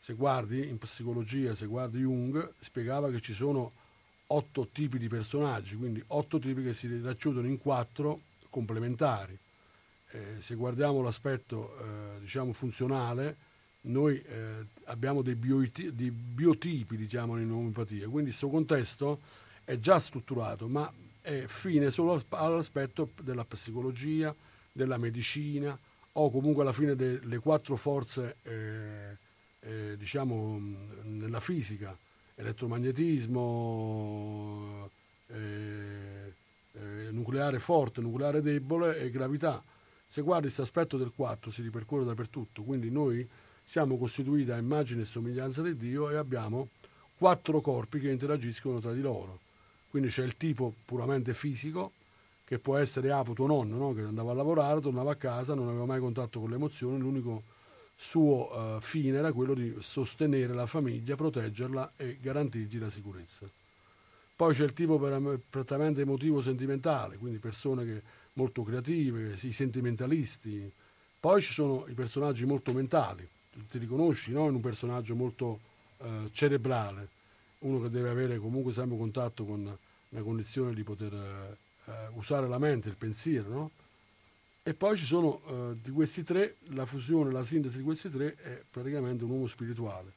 [0.01, 3.85] Se guardi in psicologia, se guardi Jung, spiegava che ci sono
[4.29, 9.39] otto tipi di personaggi, quindi otto tipi che si racchiudono in quattro complementari.
[10.11, 13.37] Eh, se guardiamo l'aspetto eh, diciamo funzionale,
[13.83, 19.21] noi eh, abbiamo dei, bioti- dei biotipi diciamo, in omeopatia, quindi questo contesto
[19.65, 24.35] è già strutturato, ma è fine solo all'aspetto della psicologia,
[24.73, 25.79] della medicina
[26.13, 29.17] o comunque alla fine delle quattro forze eh,
[29.61, 30.59] eh, diciamo
[31.03, 31.97] nella fisica,
[32.37, 34.91] elettromagnetismo,
[35.29, 36.33] eh,
[36.73, 39.63] eh, nucleare forte, nucleare debole e gravità.
[40.07, 43.29] Se guardi questo aspetto del 4 si ripercorre dappertutto, quindi noi
[43.65, 46.69] siamo costituiti a immagine e somiglianza di Dio e abbiamo
[47.19, 49.41] quattro corpi che interagiscono tra di loro.
[49.91, 51.93] Quindi c'è il tipo puramente fisico,
[52.45, 53.93] che può essere Apo, tuo nonno, no?
[53.93, 57.43] che andava a lavorare, tornava a casa, non aveva mai contatto con le emozioni, l'unico
[57.97, 63.49] suo uh, fine era quello di sostenere la famiglia, proteggerla e garantirgli la sicurezza.
[64.37, 64.99] Poi c'è il tipo
[65.49, 68.03] prettamente emotivo sentimentale, quindi persone che,
[68.35, 70.71] molto creative, i sentimentalisti.
[71.19, 73.27] Poi ci sono i personaggi molto mentali,
[73.71, 74.47] ti riconosci no?
[74.49, 75.61] in un personaggio molto
[75.97, 77.09] uh, cerebrale,
[77.61, 79.77] uno che deve avere comunque sempre contatto con
[80.11, 83.71] la condizione di poter uh, usare la mente, il pensiero, no?
[84.69, 88.35] E poi ci sono uh, di questi tre, la fusione, la sintesi di questi tre
[88.35, 90.13] è praticamente un uomo spirituale,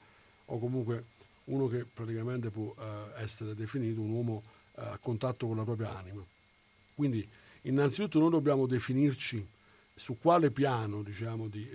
[0.46, 1.06] o comunque
[1.46, 2.84] uno che praticamente può uh,
[3.18, 6.26] essere definito un uomo uh, a contatto con la propria anima.
[6.96, 7.30] Quindi
[7.62, 9.48] innanzitutto noi dobbiamo definirci
[9.94, 11.70] su quale piano diciamo, di,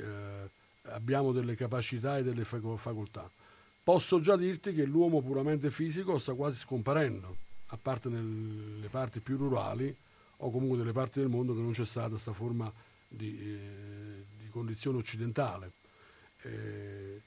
[0.86, 3.30] abbiamo delle capacità e delle facoltà.
[3.84, 9.36] Posso già dirti che l'uomo puramente fisico sta quasi scomparendo, a parte nelle parti più
[9.36, 9.94] rurali,
[10.38, 12.72] o comunque delle parti del mondo che non c'è stata questa forma
[13.08, 15.72] di, eh, di, condizione occidentale.
[16.42, 17.20] Eh,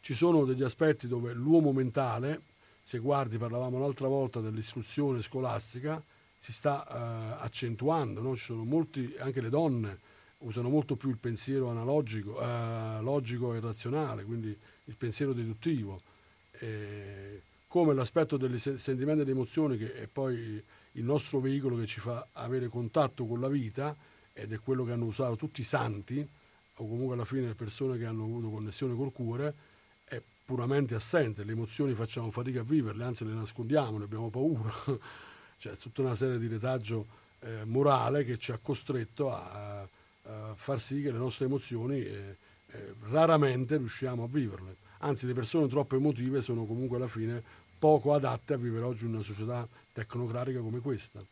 [0.00, 2.42] ci sono degli aspetti dove l'uomo mentale,
[2.82, 6.02] se guardi, parlavamo l'altra volta dell'istruzione scolastica,
[6.36, 8.34] si sta eh, accentuando, no?
[8.34, 9.98] ci sono molti, anche le donne
[10.40, 16.00] usano molto più il pensiero analogico, eh, logico e razionale, quindi il pensiero deduttivo,
[16.52, 22.00] eh, come l'aspetto dei sentimenti e delle emozioni che poi il nostro veicolo che ci
[22.00, 23.96] fa avere contatto con la vita
[24.32, 26.26] ed è quello che hanno usato tutti i santi
[26.74, 29.54] o comunque alla fine le persone che hanno avuto connessione col cuore
[30.04, 34.72] è puramente assente, le emozioni facciamo fatica a viverle, anzi le nascondiamo, ne abbiamo paura,
[35.58, 37.06] cioè tutta una serie di retaggio
[37.40, 42.36] eh, morale che ci ha costretto a, a, far sì che le nostre emozioni eh,
[42.66, 47.42] eh, raramente riusciamo a viverle, anzi le persone troppo emotive sono comunque alla fine
[47.78, 51.24] poco adatte a vivere oggi in una società tecnocratica come questa.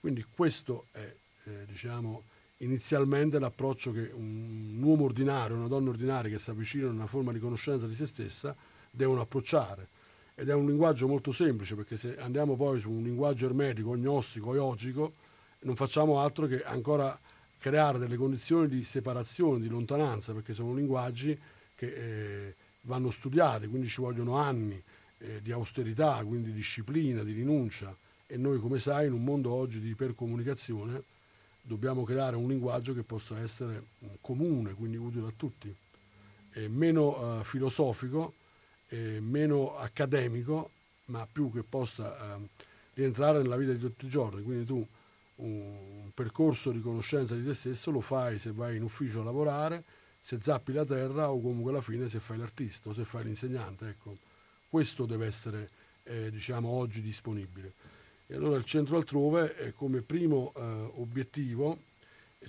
[0.00, 1.12] Quindi questo è,
[1.44, 2.24] eh, diciamo,
[2.58, 7.32] inizialmente l'approccio che un, uomo ordinario, una donna ordinaria che si avvicinano a una forma
[7.32, 8.54] di conoscenza di se stessa
[8.90, 9.88] devono approcciare.
[10.34, 14.54] Ed è un linguaggio molto semplice, perché se andiamo poi su un linguaggio ermetico, gnostico,
[14.54, 15.14] yogico,
[15.60, 17.18] non facciamo altro che ancora
[17.58, 21.36] creare delle condizioni di separazione, di lontananza, perché sono linguaggi
[21.74, 24.80] che eh, vanno studiati, quindi ci vogliono anni
[25.18, 27.94] eh, di austerità, quindi disciplina, di rinuncia
[28.26, 31.02] e noi come sai in un mondo oggi di ipercomunicazione
[31.62, 35.74] dobbiamo creare un linguaggio che possa essere mm, comune, quindi utile a tutti,
[36.52, 38.34] e meno eh, filosofico,
[38.90, 40.70] meno accademico,
[41.06, 42.48] ma più che possa eh,
[42.94, 44.42] rientrare nella vita di tutti i giorni.
[44.42, 44.86] Quindi tu
[45.36, 49.84] un percorso di conoscenza di te stesso lo fai se vai in ufficio a lavorare,
[50.20, 53.88] se zappi la terra o comunque alla fine se fai l'artista o se fai l'insegnante.
[53.88, 54.16] Ecco
[54.68, 55.70] questo deve essere
[56.04, 57.72] eh, diciamo, oggi disponibile.
[58.26, 60.60] E allora il centro altrove eh, come primo eh,
[60.96, 61.86] obiettivo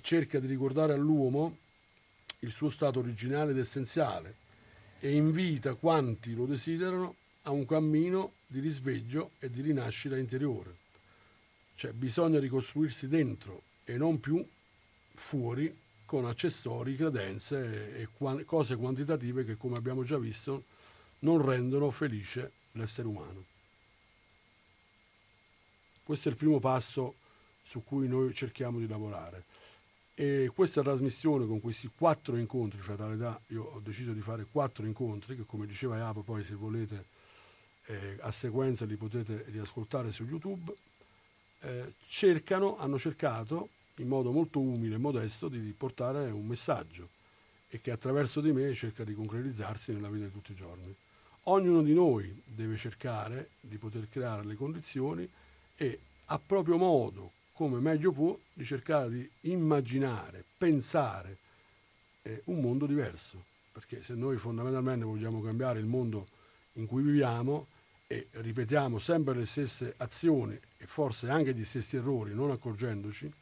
[0.02, 1.56] cerca di ricordare all'uomo
[2.40, 4.36] il suo stato originale ed essenziale
[5.00, 10.76] e invita quanti lo desiderano a un cammino di risveglio e di rinascita interiore.
[11.74, 14.46] Cioè bisogna ricostruirsi dentro e non più
[15.14, 20.64] fuori con accessori, credenze e, e cose quantitative che come abbiamo già visto
[21.20, 23.44] non rendono felice l'essere umano.
[26.02, 27.14] Questo è il primo passo
[27.62, 29.44] su cui noi cerchiamo di lavorare.
[30.14, 35.36] E questa trasmissione con questi quattro incontri, Fraternità, io ho deciso di fare quattro incontri,
[35.36, 37.04] che come diceva Iapo poi se volete
[37.86, 40.74] eh, a sequenza li potete riascoltare su YouTube,
[41.60, 47.08] eh, cercano, hanno cercato in modo molto umile e modesto di portare un messaggio
[47.68, 50.94] e che attraverso di me cerca di concretizzarsi nella vita di tutti i giorni.
[51.44, 55.28] Ognuno di noi deve cercare di poter creare le condizioni
[55.76, 61.38] e a proprio modo, come meglio può, di cercare di immaginare, pensare
[62.22, 66.28] eh, un mondo diverso, perché se noi fondamentalmente vogliamo cambiare il mondo
[66.74, 67.66] in cui viviamo
[68.06, 73.32] e ripetiamo sempre le stesse azioni e forse anche gli stessi errori non accorgendoci,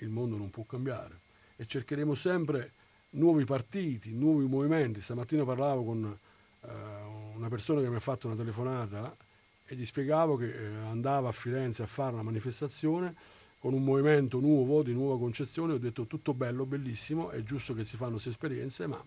[0.00, 1.20] il mondo non può cambiare
[1.56, 2.72] e cercheremo sempre
[3.10, 5.00] nuovi partiti, nuovi movimenti.
[5.00, 6.27] Stamattina parlavo con eh,
[6.62, 9.16] una persona che mi ha fatto una telefonata
[9.64, 13.14] e gli spiegavo che eh, andava a Firenze a fare una manifestazione
[13.58, 17.84] con un movimento nuovo, di nuova concezione, ho detto tutto bello, bellissimo, è giusto che
[17.84, 19.02] si fanno queste esperienze, ma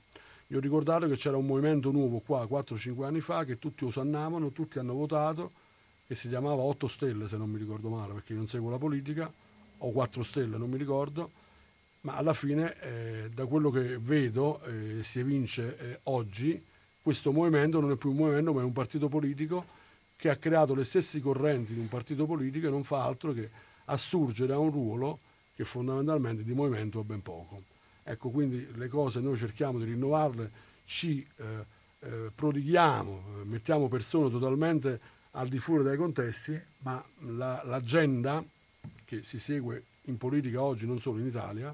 [0.46, 4.52] gli ho ricordato che c'era un movimento nuovo qua 4-5 anni fa che tutti osannavano,
[4.52, 5.52] tutti hanno votato,
[6.06, 9.32] che si chiamava 8 Stelle se non mi ricordo male, perché non seguo la politica,
[9.78, 11.32] o 4 Stelle, non mi ricordo,
[12.02, 16.62] ma alla fine eh, da quello che vedo eh, si evince eh, oggi,
[17.02, 19.66] questo movimento non è più un movimento ma è un partito politico
[20.16, 23.50] che ha creato le stesse correnti di un partito politico e non fa altro che
[23.86, 25.20] assurgere a un ruolo
[25.56, 27.64] che fondamentalmente di movimento ha ben poco.
[28.04, 30.52] Ecco, quindi le cose noi cerchiamo di rinnovarle,
[30.86, 31.66] ci eh,
[32.00, 35.00] eh, prodighiamo, eh, mettiamo persone totalmente
[35.32, 38.44] al di fuori dai contesti, ma la, l'agenda
[39.06, 41.74] che si segue in politica oggi, non solo in Italia,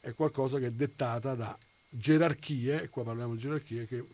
[0.00, 1.56] è qualcosa che è dettata da
[1.88, 4.04] gerarchie, e qua parliamo di gerarchie, che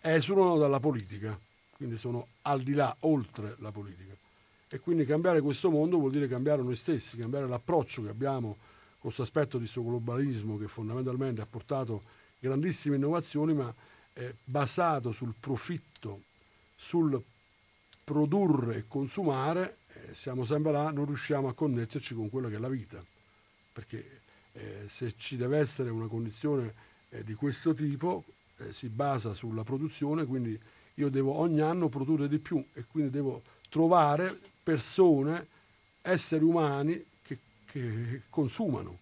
[0.00, 1.38] esulano dalla politica,
[1.76, 4.14] quindi sono al di là, oltre la politica.
[4.68, 8.56] E quindi cambiare questo mondo vuol dire cambiare noi stessi, cambiare l'approccio che abbiamo
[8.98, 12.02] con questo aspetto di questo globalismo che fondamentalmente ha portato
[12.38, 13.72] grandissime innovazioni, ma
[14.12, 16.22] è basato sul profitto,
[16.74, 17.22] sul
[18.02, 22.58] produrre e consumare, eh, siamo sempre là, non riusciamo a connetterci con quello che è
[22.58, 23.02] la vita.
[23.72, 24.20] Perché
[24.52, 26.74] eh, se ci deve essere una condizione
[27.10, 28.24] eh, di questo tipo,
[28.58, 30.58] eh, si basa sulla produzione, quindi
[30.94, 35.46] io devo ogni anno produrre di più e quindi devo trovare persone,
[36.02, 38.98] esseri umani che, che consumano.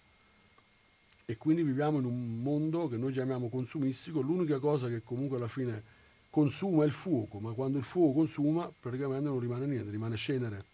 [1.27, 5.49] E quindi viviamo in un mondo che noi chiamiamo consumistico, l'unica cosa che comunque alla
[5.49, 5.83] fine
[6.29, 10.65] consuma è il fuoco, ma quando il fuoco consuma praticamente non rimane niente, rimane cenere.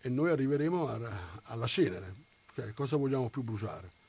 [0.00, 2.14] E noi arriveremo a, alla cenere,
[2.54, 4.02] cioè cosa vogliamo più bruciare?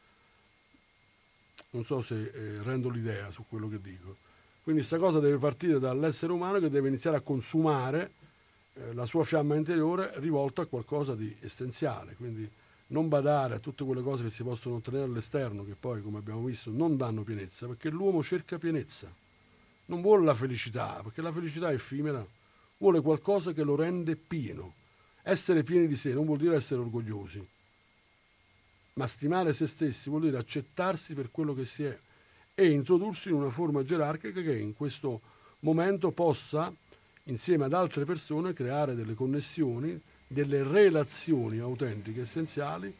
[1.75, 4.15] Non so se eh, rendo l'idea su quello che dico.
[4.63, 8.13] Quindi questa cosa deve partire dall'essere umano che deve iniziare a consumare
[8.75, 12.15] eh, la sua fiamma interiore rivolta a qualcosa di essenziale.
[12.15, 12.49] Quindi
[12.87, 16.45] non badare a tutte quelle cose che si possono ottenere all'esterno, che poi, come abbiamo
[16.45, 19.13] visto, non danno pienezza, perché l'uomo cerca pienezza.
[19.87, 22.25] Non vuole la felicità, perché la felicità è effimera,
[22.77, 24.75] vuole qualcosa che lo rende pieno.
[25.23, 27.45] Essere pieni di sé non vuol dire essere orgogliosi,
[28.95, 31.97] ma stimare se stessi vuol dire accettarsi per quello che si è
[32.53, 35.21] e introdursi in una forma gerarchica che in questo
[35.59, 36.73] momento possa,
[37.23, 42.93] insieme ad altre persone, creare delle connessioni, delle relazioni autentiche, essenziali,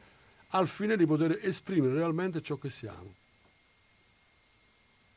[0.50, 3.14] al fine di poter esprimere realmente ciò che siamo,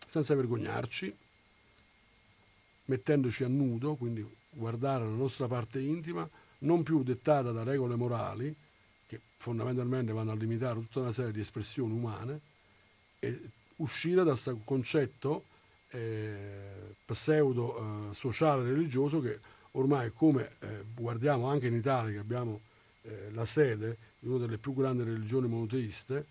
[0.07, 1.17] senza vergognarci,
[2.85, 8.55] mettendoci a nudo, quindi guardare la nostra parte intima, non più dettata da regole morali,
[9.09, 12.40] che fondamentalmente vanno a limitare tutta una serie di espressioni umane,
[13.18, 13.40] e
[13.77, 15.44] uscire da questo concetto
[15.90, 19.40] eh, pseudo eh, sociale religioso che
[19.73, 22.61] ormai come eh, guardiamo anche in Italia che abbiamo
[23.03, 26.27] eh, la sede di una delle più grandi religioni monoteiste,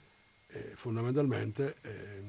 [0.49, 2.21] eh, fondamentalmente eh,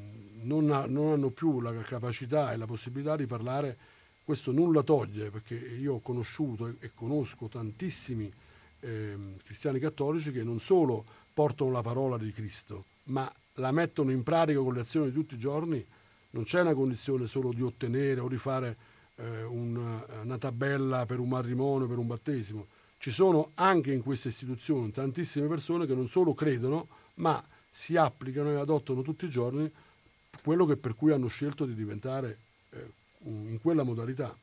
[0.43, 3.77] non, ha, non, hanno più la capacità e la possibilità di parlare,
[4.25, 8.33] questo nulla toglie perché io ho conosciuto e, e conosco tantissimi
[8.81, 14.23] eh, cristiani cattolici che non solo portano la parola di Cristo, ma la mettono in
[14.23, 15.85] pratica con le azioni di tutti i giorni,
[16.31, 18.77] non c'è una condizione solo di ottenere o di fare
[19.17, 22.67] eh, una, una tabella per un matrimonio, per un battesimo.
[22.99, 28.51] Ci sono anche in queste istituzioni tantissime persone che non solo credono, ma si applicano
[28.51, 29.71] e adottano tutti i giorni
[30.43, 32.39] quello che per cui hanno scelto di diventare
[32.71, 32.91] eh,
[33.25, 34.37] in quella modalità.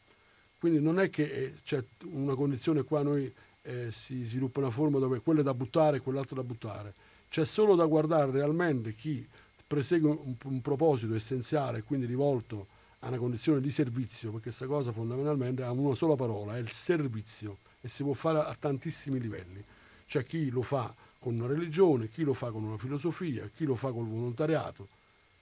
[0.58, 3.32] Quindi non è che eh, c'è una condizione qua noi
[3.66, 6.94] eh, si sviluppa una forma dove quello è da buttare e quell'altro da buttare.
[7.30, 9.28] C'è solo da guardare realmente chi
[9.68, 12.68] presegue un, un proposito essenziale, quindi rivolto
[13.00, 16.70] a una condizione di servizio, perché questa cosa fondamentalmente ha una sola parola, è il
[16.70, 19.64] servizio e si può fare a tantissimi livelli.
[20.06, 23.76] C'è chi lo fa con una religione, chi lo fa con una filosofia, chi lo
[23.76, 24.88] fa col volontariato,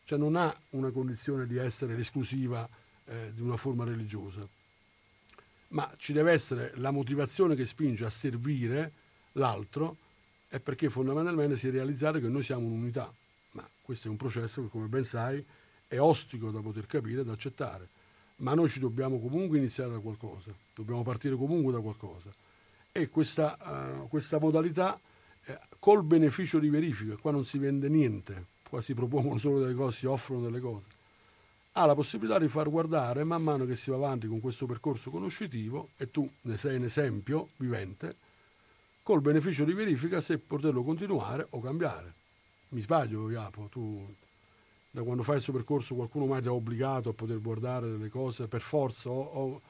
[0.05, 2.67] cioè non ha una condizione di essere l'esclusiva
[3.05, 4.47] eh, di una forma religiosa
[5.73, 8.91] ma ci deve essere la motivazione che spinge a servire
[9.33, 9.97] l'altro
[10.47, 13.11] è perché fondamentalmente si è realizzato che noi siamo un'unità,
[13.51, 15.43] ma questo è un processo che come ben sai
[15.87, 17.87] è ostico da poter capire, da accettare,
[18.37, 22.31] ma noi ci dobbiamo comunque iniziare da qualcosa, dobbiamo partire comunque da qualcosa.
[22.91, 23.57] E questa,
[24.03, 24.99] uh, questa modalità
[25.45, 29.73] eh, col beneficio di verifica, qua non si vende niente, qua si propongono solo delle
[29.73, 30.85] cose, si offrono delle cose,
[31.75, 35.09] ha la possibilità di far guardare man mano che si va avanti con questo percorso
[35.09, 38.15] conoscitivo e tu ne sei un esempio vivente,
[39.01, 42.13] col beneficio di verifica se poterlo continuare o cambiare.
[42.69, 44.15] Mi sbaglio, Iapo, tu
[44.91, 48.47] da quando fai questo percorso qualcuno mai ti ha obbligato a poter guardare delle cose
[48.47, 49.61] per forza o, o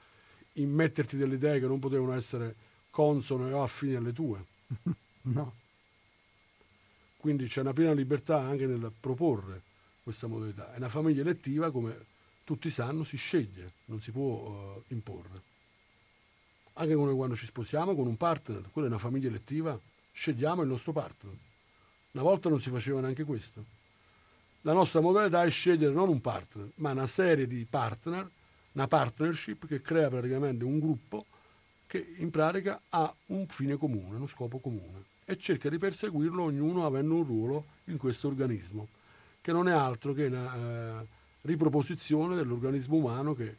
[0.53, 2.55] immetterti delle idee che non potevano essere
[2.89, 4.43] consone o affini alle tue?
[5.23, 5.53] no.
[7.15, 9.71] Quindi c'è una piena libertà anche nel proporre
[10.03, 10.73] questa modalità.
[10.73, 12.05] È una famiglia elettiva, come
[12.43, 15.41] tutti sanno, si sceglie, non si può uh, imporre.
[16.73, 19.79] Anche come quando ci sposiamo con un partner, quella è una famiglia elettiva,
[20.11, 21.33] scegliamo il nostro partner.
[22.11, 23.63] Una volta non si faceva neanche questo.
[24.61, 28.29] La nostra modalità è scegliere non un partner, ma una serie di partner,
[28.73, 31.25] una partnership che crea praticamente un gruppo
[31.85, 36.85] che in pratica ha un fine comune, uno scopo comune e cerca di perseguirlo ognuno
[36.85, 38.87] avendo un ruolo in questo organismo,
[39.43, 40.55] che non è altro che una
[41.01, 41.07] eh,
[41.41, 43.57] riproposizione dell'organismo umano che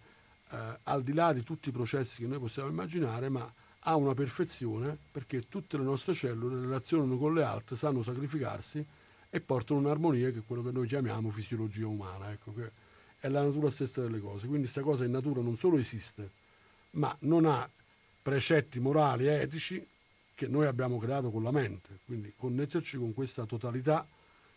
[0.49, 4.15] eh, al di là di tutti i processi che noi possiamo immaginare, ma ha una
[4.15, 8.83] perfezione perché tutte le nostre cellule relazionano con le altre, sanno sacrificarsi
[9.29, 12.71] e portano un'armonia che è quello che noi chiamiamo fisiologia umana, ecco, che
[13.19, 14.47] è la natura stessa delle cose.
[14.47, 16.31] Quindi questa cosa in natura non solo esiste,
[16.93, 17.69] ma non ha
[18.23, 19.87] precetti morali e etici
[20.35, 24.09] che noi abbiamo creato con la mente, quindi connetterci con questa totalità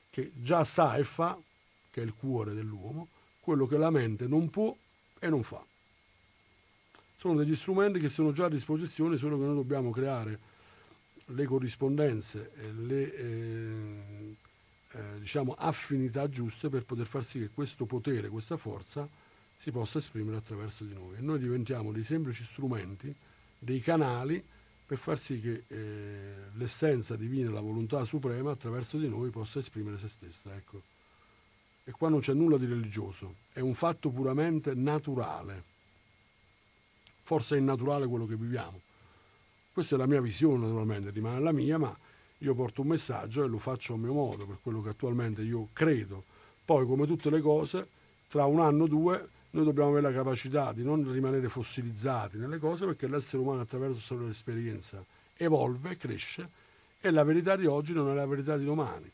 [0.09, 1.37] che già sa e fa,
[1.91, 3.07] che è il cuore dell'uomo,
[3.39, 4.75] quello che la mente non può
[5.19, 5.63] e non fa.
[7.15, 10.39] Sono degli strumenti che sono già a disposizione, solo che noi dobbiamo creare
[11.31, 14.35] le corrispondenze le eh,
[14.91, 19.07] eh, diciamo, affinità giuste per poter far sì che questo potere, questa forza
[19.55, 21.17] si possa esprimere attraverso di noi.
[21.17, 23.13] E noi diventiamo dei semplici strumenti,
[23.57, 24.43] dei canali
[24.87, 29.97] per far sì che eh, l'essenza divina, la volontà suprema attraverso di noi possa esprimere
[29.97, 30.55] se stessa.
[30.55, 30.81] Ecco.
[31.83, 35.75] E qua non c'è nulla di religioso, è un fatto puramente naturale.
[37.21, 38.79] Forse è innaturale quello che viviamo.
[39.73, 41.95] Questa è la mia visione naturalmente, rimane la mia, ma
[42.39, 45.67] io porto un messaggio e lo faccio a mio modo, per quello che attualmente io
[45.73, 46.23] credo.
[46.63, 47.89] Poi, come tutte le cose,
[48.29, 52.59] tra un anno o due noi dobbiamo avere la capacità di non rimanere fossilizzati nelle
[52.59, 55.03] cose perché l'essere umano attraverso l'esperienza
[55.35, 56.49] evolve, cresce
[56.99, 59.09] e la verità di oggi non è la verità di domani.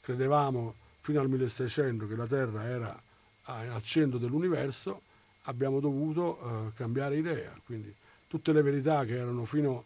[0.00, 3.02] Credevamo fino al 1600 che la Terra era
[3.44, 5.02] al centro dell'universo,
[5.42, 7.94] abbiamo dovuto uh, cambiare idea, quindi
[8.26, 9.84] tutte le verità che erano fino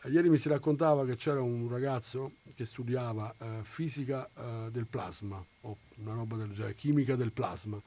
[0.00, 0.08] a...
[0.08, 5.44] Ieri mi si raccontava che c'era un ragazzo che studiava uh, fisica uh, del plasma,
[5.62, 7.80] o una roba del genere, chimica del plasma,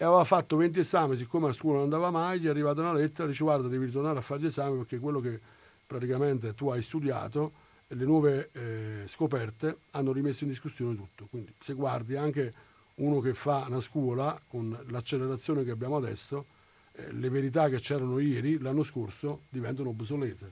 [0.00, 2.94] e aveva fatto 20 esami, siccome a scuola non andava mai, gli è arrivata una
[2.94, 5.38] lettera, dice guarda devi ritornare a fare gli esami perché quello che
[5.86, 7.52] praticamente tu hai studiato
[7.86, 11.26] e le nuove eh, scoperte hanno rimesso in discussione tutto.
[11.28, 12.54] Quindi se guardi anche
[12.94, 16.46] uno che fa una scuola con l'accelerazione che abbiamo adesso,
[16.92, 20.50] eh, le verità che c'erano ieri, l'anno scorso, diventano obsolete.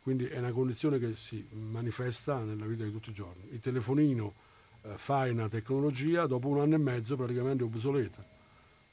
[0.00, 3.48] Quindi è una condizione che si manifesta nella vita di tutti i giorni.
[3.50, 4.32] Il telefonino
[4.82, 8.38] eh, fa una tecnologia, dopo un anno e mezzo praticamente obsoleta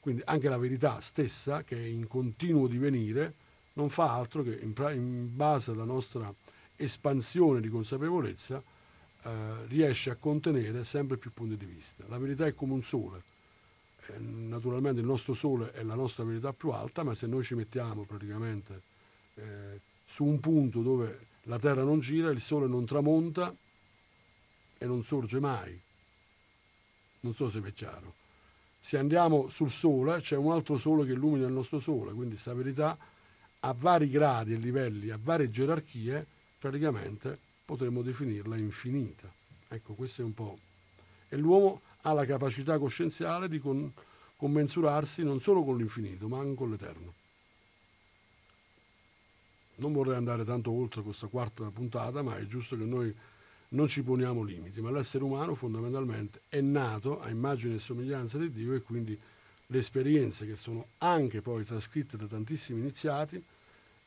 [0.00, 3.34] quindi anche la verità stessa, che è in continuo divenire,
[3.74, 6.32] non fa altro che in, in base alla nostra
[6.76, 8.62] espansione di consapevolezza
[9.22, 12.04] eh, riesce a contenere sempre più punti di vista.
[12.08, 13.22] La verità è come un sole.
[14.06, 17.54] Eh, naturalmente il nostro sole è la nostra verità più alta, ma se noi ci
[17.54, 18.82] mettiamo praticamente
[19.34, 23.54] eh, su un punto dove la Terra non gira, il sole non tramonta
[24.78, 25.80] e non sorge mai.
[27.20, 28.26] Non so se è chiaro
[28.80, 32.54] se andiamo sul Sole, c'è un altro Sole che illumina il nostro Sole, quindi questa
[32.54, 32.96] verità
[33.60, 36.26] a vari gradi e livelli, a varie gerarchie,
[36.58, 39.30] praticamente potremmo definirla infinita.
[39.68, 40.58] Ecco, questo è un po'.
[41.28, 43.92] E l'uomo ha la capacità coscienziale di con,
[44.36, 47.12] commensurarsi non solo con l'infinito, ma anche con l'eterno.
[49.76, 53.14] Non vorrei andare tanto oltre questa quarta puntata, ma è giusto che noi
[53.70, 58.50] non ci poniamo limiti, ma l'essere umano fondamentalmente è nato a immagine e somiglianza di
[58.50, 59.18] Dio e quindi
[59.70, 63.42] le esperienze che sono anche poi trascritte da tantissimi iniziati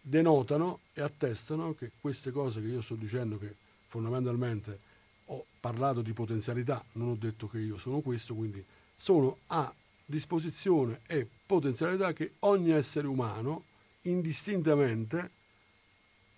[0.02, 3.54] denotano e attestano che queste cose che io sto dicendo che
[3.88, 4.80] fondamentalmente
[5.26, 8.64] ho parlato di potenzialità, non ho detto che io sono questo, quindi
[8.96, 9.72] sono a
[10.04, 13.66] disposizione e potenzialità che ogni essere umano
[14.04, 15.30] indistintamente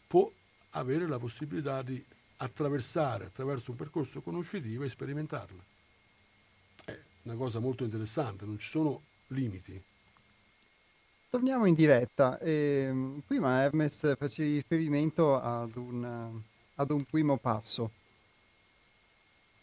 [0.05, 0.30] può
[0.71, 2.03] avere la possibilità di
[2.44, 5.64] attraversare attraverso un percorso conoscitivo e sperimentarla.
[6.86, 9.82] È una cosa molto interessante, non ci sono limiti.
[11.30, 12.38] Torniamo in diretta.
[12.39, 16.41] Eh, prima Hermes faceva riferimento ad un,
[16.76, 17.91] ad un primo passo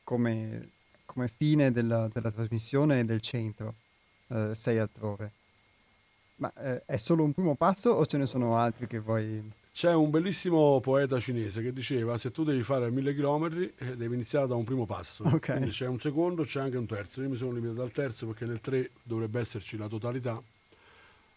[0.03, 0.71] come,
[1.05, 3.75] come fine della, della trasmissione del centro,
[4.29, 5.31] eh, sei altrove.
[6.37, 9.59] Ma eh, è solo un primo passo o ce ne sono altri che vuoi...
[9.73, 14.15] C'è un bellissimo poeta cinese che diceva se tu devi fare mille chilometri eh, devi
[14.15, 15.25] iniziare da un primo passo.
[15.25, 15.53] Ok.
[15.53, 17.23] Quindi c'è un secondo, c'è anche un terzo.
[17.23, 20.43] Io mi sono limitato al terzo perché nel 3 dovrebbe esserci la totalità.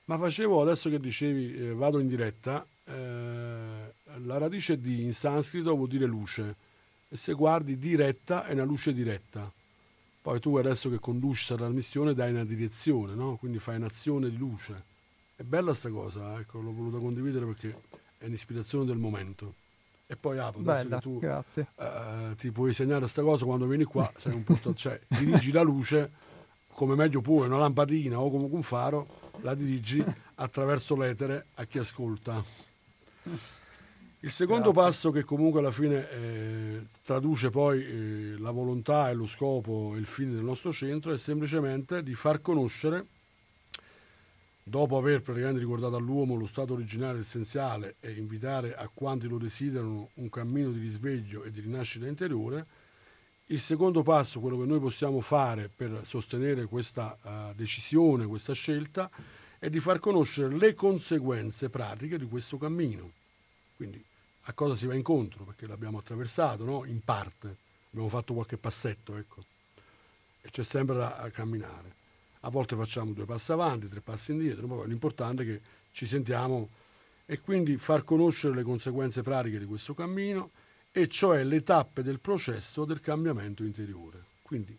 [0.05, 3.93] Ma facevo, adesso che dicevi eh, vado in diretta, eh,
[4.25, 6.55] la radice di in sanscrito vuol dire luce.
[7.07, 9.49] E se guardi diretta è una luce diretta.
[10.21, 13.38] Poi tu adesso che conduci la trasmissione dai una direzione, no?
[13.38, 14.91] quindi fai un'azione di luce.
[15.36, 17.75] È bella sta cosa, ecco, l'ho voluta condividere perché
[18.24, 19.55] è un'ispirazione del momento.
[20.07, 24.09] E poi Apo, Bella, che tu eh, ti puoi segnare questa cosa quando vieni qua,
[24.15, 26.11] sei un portatore, cioè dirigi la luce
[26.67, 29.07] come meglio puoi, una lampadina o comunque un faro,
[29.41, 30.03] la dirigi
[30.36, 32.43] attraverso l'etere a chi ascolta.
[34.19, 34.89] Il secondo Grazie.
[34.89, 39.99] passo che comunque alla fine eh, traduce poi eh, la volontà e lo scopo e
[39.99, 43.05] il fine del nostro centro è semplicemente di far conoscere,
[44.64, 50.09] dopo aver praticamente ricordato all'uomo lo stato originale essenziale e invitare a quanti lo desiderano
[50.16, 52.66] un cammino di risveglio e di rinascita interiore,
[53.47, 59.09] il secondo passo, quello che noi possiamo fare per sostenere questa eh, decisione, questa scelta,
[59.59, 63.11] è di far conoscere le conseguenze pratiche di questo cammino.
[63.76, 64.03] Quindi
[64.43, 66.86] a cosa si va incontro, perché l'abbiamo attraversato, no?
[66.86, 67.57] in parte,
[67.89, 69.43] abbiamo fatto qualche passetto, ecco,
[70.41, 72.01] e c'è sempre da camminare.
[72.46, 76.70] A volte facciamo due passi avanti, tre passi indietro, ma l'importante è che ci sentiamo
[77.26, 80.52] e quindi far conoscere le conseguenze pratiche di questo cammino,
[80.91, 84.26] e cioè le tappe del processo del cambiamento interiore.
[84.44, 84.78] Quindi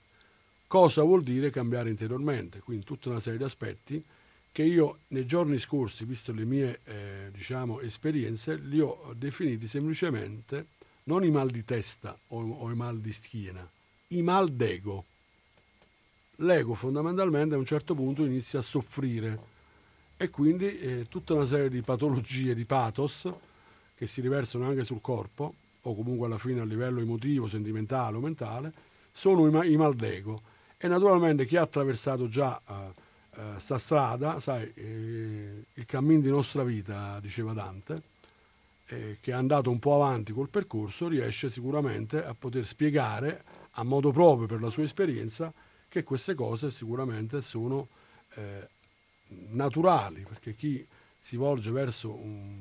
[0.67, 2.61] cosa vuol dire cambiare interiormente?
[2.61, 4.05] Quindi tutta una serie di aspetti
[4.53, 10.67] che io nei giorni scorsi, visto le mie eh, diciamo, esperienze, li ho definiti semplicemente
[11.05, 13.69] non i mal di testa o, o i mal di schiena,
[14.09, 15.07] i mal d'ego.
[16.39, 19.53] L'ego fondamentalmente a un certo punto inizia a soffrire
[20.17, 23.29] e quindi eh, tutta una serie di patologie, di pathos
[23.95, 28.21] che si riversano anche sul corpo o comunque alla fine a livello emotivo, sentimentale o
[28.21, 28.73] mentale,
[29.13, 30.43] sono i, ma- i mal d'ego.
[30.77, 32.73] E naturalmente chi ha attraversato già eh,
[33.37, 38.03] eh, sta strada, sai, eh, il cammino di nostra vita, diceva Dante,
[38.87, 43.83] eh, che è andato un po' avanti col percorso, riesce sicuramente a poter spiegare a
[43.83, 45.53] modo proprio per la sua esperienza
[45.95, 47.87] che queste cose sicuramente sono
[48.35, 48.69] eh,
[49.29, 50.85] naturali, perché chi
[51.21, 52.59] si volge verso un,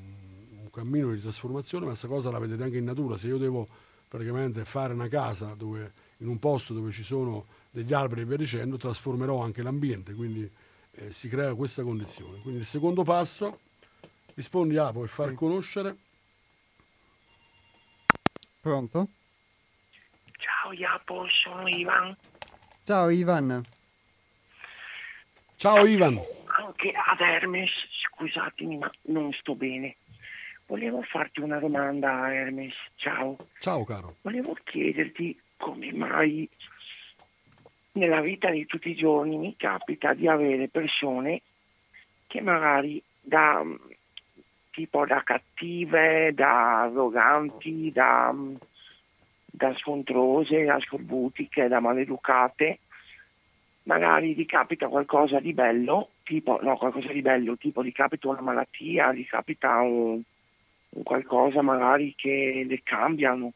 [0.51, 3.67] un cammino di trasformazione, ma questa cosa la vedete anche in natura, se io devo
[4.07, 8.37] praticamente fare una casa dove, in un posto dove ci sono degli alberi e via
[8.37, 10.47] dicendo, trasformerò anche l'ambiente, quindi
[10.91, 12.37] eh, si crea questa condizione.
[12.37, 13.61] Quindi il secondo passo,
[14.35, 15.35] rispondi Apo, è far Sì.
[15.35, 15.97] conoscere
[18.61, 19.07] Pronto?
[20.37, 22.15] Ciao Iapo, sono Ivan.
[22.83, 23.63] Ciao Ivan.
[25.55, 26.19] Ciao Ivan,
[26.59, 27.71] Anche ad Hermes,
[28.09, 29.95] scusatemi ma non sto bene.
[30.65, 33.37] Volevo farti una domanda Hermes, ciao.
[33.59, 34.17] ciao caro.
[34.21, 36.49] Volevo chiederti come mai
[37.93, 41.41] nella vita di tutti i giorni mi capita di avere persone
[42.27, 43.63] che magari da
[44.71, 48.35] tipo da cattive, da arroganti, da,
[49.55, 52.79] da scontrose, da scorbutiche, da maleducate,
[53.83, 58.41] magari gli capita qualcosa di bello, tipo, no, qualcosa di bello, tipo gli capita una
[58.41, 60.19] malattia, gli capita un,
[60.89, 63.53] un qualcosa magari che le cambiano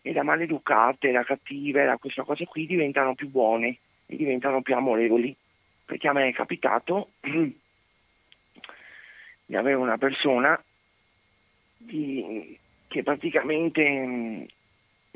[0.00, 3.76] e da maleducate, da cattive, da questa cosa qui diventano più buone
[4.06, 5.36] e diventano più amorevoli.
[5.84, 7.10] Perché a me è capitato
[9.44, 10.58] di avere una persona
[11.76, 12.58] di-
[12.88, 14.46] che praticamente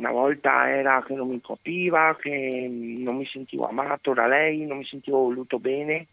[0.01, 2.66] una volta era che non mi capiva, che
[2.98, 6.07] non mi sentivo amato da lei, non mi sentivo voluto bene.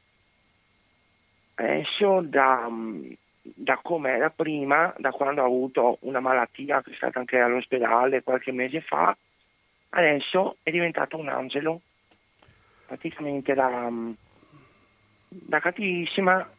[1.56, 2.70] Adesso da,
[3.42, 8.24] da come era prima, da quando ho avuto una malattia che è stata anche all'ospedale
[8.24, 9.16] qualche mese fa,
[9.90, 11.82] adesso è diventato un angelo.
[12.86, 13.90] Praticamente da,
[15.28, 16.50] da cattivissima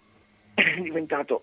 [0.54, 1.42] è diventato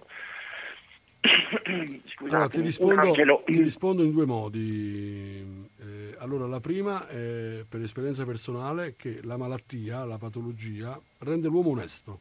[2.05, 5.64] scusate, Allora, ti, rispondo, ti rispondo in due modi.
[6.25, 12.19] Allora, la prima è per esperienza personale che la malattia, la patologia, rende l'uomo onesto.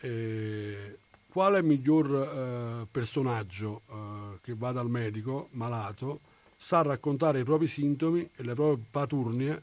[0.00, 0.98] Eh,
[1.28, 6.22] quale miglior eh, personaggio eh, che va dal medico malato
[6.56, 9.62] sa raccontare i propri sintomi e le proprie paturnie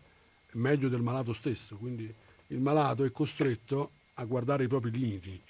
[0.54, 1.76] meglio del malato stesso?
[1.76, 2.12] Quindi
[2.47, 5.41] il malato è costretto a guardare i propri limiti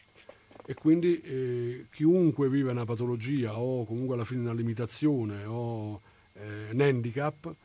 [0.65, 6.01] e quindi eh, chiunque vive una patologia o comunque alla fine una limitazione o
[6.33, 7.55] eh, un handicap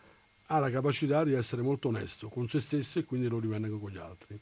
[0.47, 3.91] ha la capacità di essere molto onesto con se stesso e quindi lo rivendica con
[3.91, 4.39] gli altri.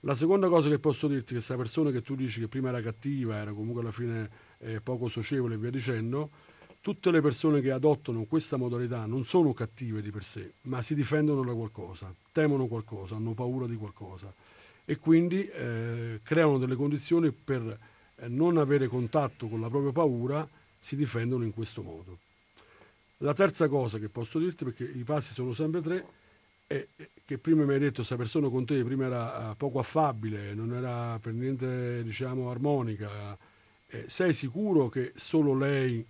[0.00, 2.68] La seconda cosa che posso dirti è che questa persona che tu dici che prima
[2.68, 6.30] era cattiva, era comunque alla fine eh, poco socievole e via dicendo,
[6.80, 10.94] tutte le persone che adottano questa modalità non sono cattive di per sé, ma si
[10.94, 14.32] difendono da qualcosa, temono qualcosa, hanno paura di qualcosa
[14.84, 17.62] e quindi eh, creano delle condizioni per
[18.16, 20.46] eh, non avere contatto con la propria paura,
[20.78, 22.18] si difendono in questo modo.
[23.18, 26.06] La terza cosa che posso dirti, perché i passi sono sempre tre,
[26.66, 26.86] è
[27.24, 30.72] che prima mi hai detto questa persona con te prima era eh, poco affabile, non
[30.72, 33.36] era per niente diciamo armonica.
[33.86, 36.04] Eh, sei sicuro che solo lei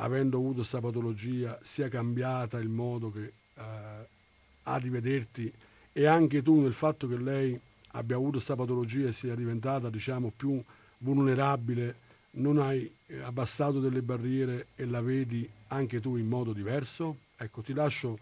[0.00, 4.08] avendo avuto questa patologia, sia cambiata il modo che eh,
[4.62, 5.52] ha di vederti
[5.92, 7.58] e anche tu nel fatto che lei
[7.92, 10.62] abbia avuto questa patologia e sia diventata diciamo, più
[10.98, 11.96] vulnerabile,
[12.32, 17.16] non hai eh, abbassato delle barriere e la vedi anche tu in modo diverso?
[17.36, 18.18] Ecco, ti lascio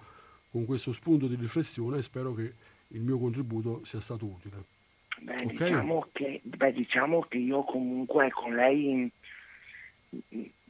[0.50, 2.52] con questo spunto di riflessione e spero che
[2.88, 4.64] il mio contributo sia stato utile.
[5.18, 5.46] Beh, okay?
[5.46, 9.10] diciamo, che, beh diciamo, che, io comunque con lei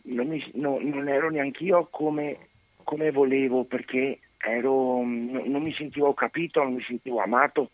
[0.03, 2.49] non, mi, no, non ero neanche io come,
[2.85, 7.71] come volevo perché ero, non mi sentivo capito, non mi sentivo amato.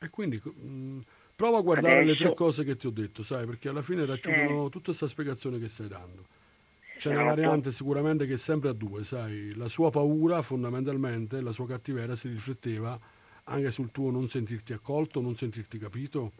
[0.00, 1.00] E quindi mh, mm,
[1.36, 2.10] prova a guardare Adesso...
[2.10, 4.70] le tre cose che ti ho detto, sai, perché alla fine racchiudono eh.
[4.70, 6.24] tutta questa spiegazione che stai dando.
[7.02, 11.50] C'è una variante sicuramente che è sempre a due, sai, la sua paura fondamentalmente, la
[11.50, 12.96] sua cattiveria si rifletteva
[13.44, 16.30] anche sul tuo non sentirti accolto, non sentirti capito,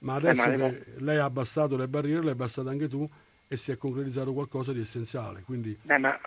[0.00, 3.08] ma adesso eh, ma che lei ha abbassato le barriere, l'hai abbassato anche tu,
[3.48, 5.40] e si è concretizzato qualcosa di essenziale.
[5.42, 5.74] Quindi...
[5.80, 6.20] Beh, ma,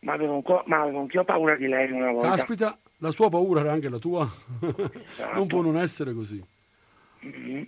[0.00, 2.28] ma, avevo co- ma, avevo anch'io paura di lei una volta.
[2.28, 4.28] Caspita, la sua paura era anche la tua.
[4.60, 5.34] Esatto.
[5.34, 6.44] non può non essere così.
[7.24, 7.62] Mm-hmm.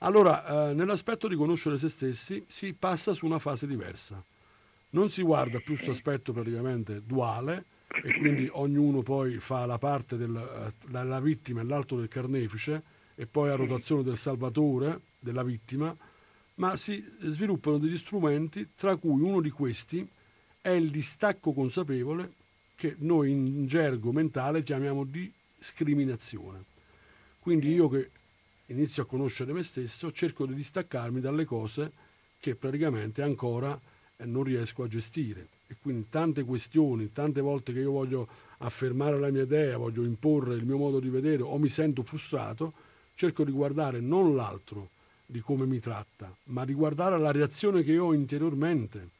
[0.00, 4.22] Allora, eh, nell'aspetto di conoscere se stessi si passa su una fase diversa.
[4.90, 7.64] Non si guarda più su aspetto praticamente duale
[8.02, 12.82] e quindi ognuno poi fa la parte della eh, vittima e l'altro del carnefice
[13.14, 15.96] e poi a rotazione del salvatore della vittima
[16.54, 20.06] ma si sviluppano degli strumenti tra cui uno di questi
[20.60, 22.32] è il distacco consapevole
[22.74, 26.64] che noi in gergo mentale chiamiamo discriminazione.
[27.38, 28.10] Quindi io che
[28.66, 31.92] inizio a conoscere me stesso cerco di distaccarmi dalle cose
[32.38, 33.78] che praticamente ancora
[34.18, 35.48] eh, non riesco a gestire.
[35.66, 40.54] E quindi tante questioni, tante volte che io voglio affermare la mia idea, voglio imporre
[40.54, 42.72] il mio modo di vedere o mi sento frustrato,
[43.14, 44.90] cerco di guardare non l'altro,
[45.24, 49.10] di come mi tratta, ma riguardare la reazione che io ho interiormente.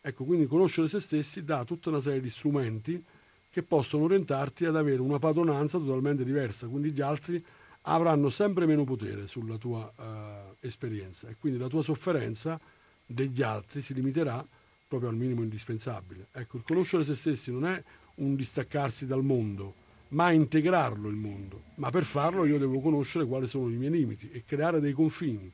[0.00, 3.02] Ecco, quindi conoscere se stessi dà tutta una serie di strumenti
[3.50, 7.44] che possono orientarti ad avere una padronanza totalmente diversa, quindi gli altri
[7.82, 12.58] avranno sempre meno potere sulla tua uh, esperienza e quindi la tua sofferenza
[13.06, 14.46] degli altri si limiterà
[14.86, 16.28] proprio al minimo indispensabile.
[16.32, 17.82] Ecco, il conoscere se stessi non è
[18.16, 19.74] un distaccarsi dal mondo,
[20.08, 21.62] ma integrarlo il mondo.
[21.76, 25.50] Ma per farlo io devo conoscere quali sono i miei limiti e creare dei confini,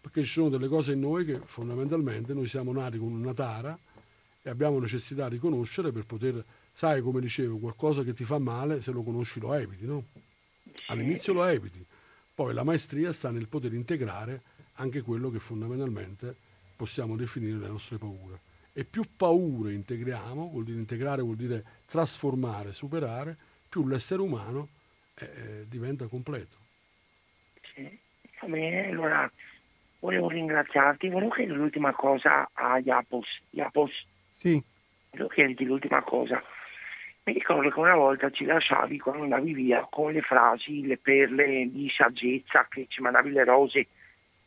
[0.00, 3.78] perché ci sono delle cose in noi che fondamentalmente noi siamo nati con una tara
[4.42, 8.80] e abbiamo necessità di conoscere per poter, sai come dicevo, qualcosa che ti fa male,
[8.80, 10.06] se lo conosci lo eviti, no?
[10.86, 11.84] All'inizio lo eviti,
[12.34, 14.42] poi la maestria sta nel poter integrare
[14.74, 16.48] anche quello che fondamentalmente
[16.80, 18.40] possiamo definire le nostre paure.
[18.72, 23.36] E più paure integriamo, vuol dire integrare, vuol dire trasformare, superare,
[23.68, 24.68] più l'essere umano
[25.18, 26.56] eh, eh, diventa completo.
[27.74, 27.82] Sì,
[28.40, 29.30] va bene, allora
[29.98, 33.42] volevo ringraziarti, volevo chiedere l'ultima cosa a Iapos.
[33.50, 34.06] Iapos.
[34.26, 34.62] Sì.
[35.10, 36.42] Volevo chiederti l'ultima cosa.
[37.24, 41.68] Mi ricordo che una volta ci lasciavi quando andavi via con le frasi, le perle
[41.70, 43.86] di saggezza che ci mandavi le rose,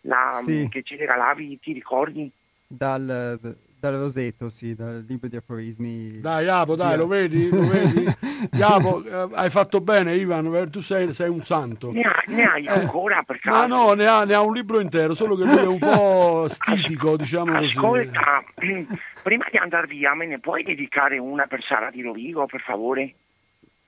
[0.04, 0.68] la, sì.
[0.70, 2.32] che ci regalavi, ti ricordi?
[2.68, 3.40] Dal,
[3.80, 6.20] dal Rosetto, sì, dal libro di aforismi.
[6.20, 7.50] Dai, Iapo, dai, lo vedi?
[7.50, 8.06] Lo vedi?
[8.56, 11.92] Iapo, eh, hai fatto bene, Ivan, tu sei, sei un santo.
[11.92, 13.58] Ne, ha, ne hai eh, ancora per caso?
[13.58, 16.48] Ma no, ne ha, ne ha, un libro intero, solo che lui è un po'
[16.50, 17.78] stitico, As- diciamo così.
[17.78, 18.44] Ascolta,
[19.22, 23.14] prima di andare via, me ne puoi dedicare una per Sara di Rovigo, per favore?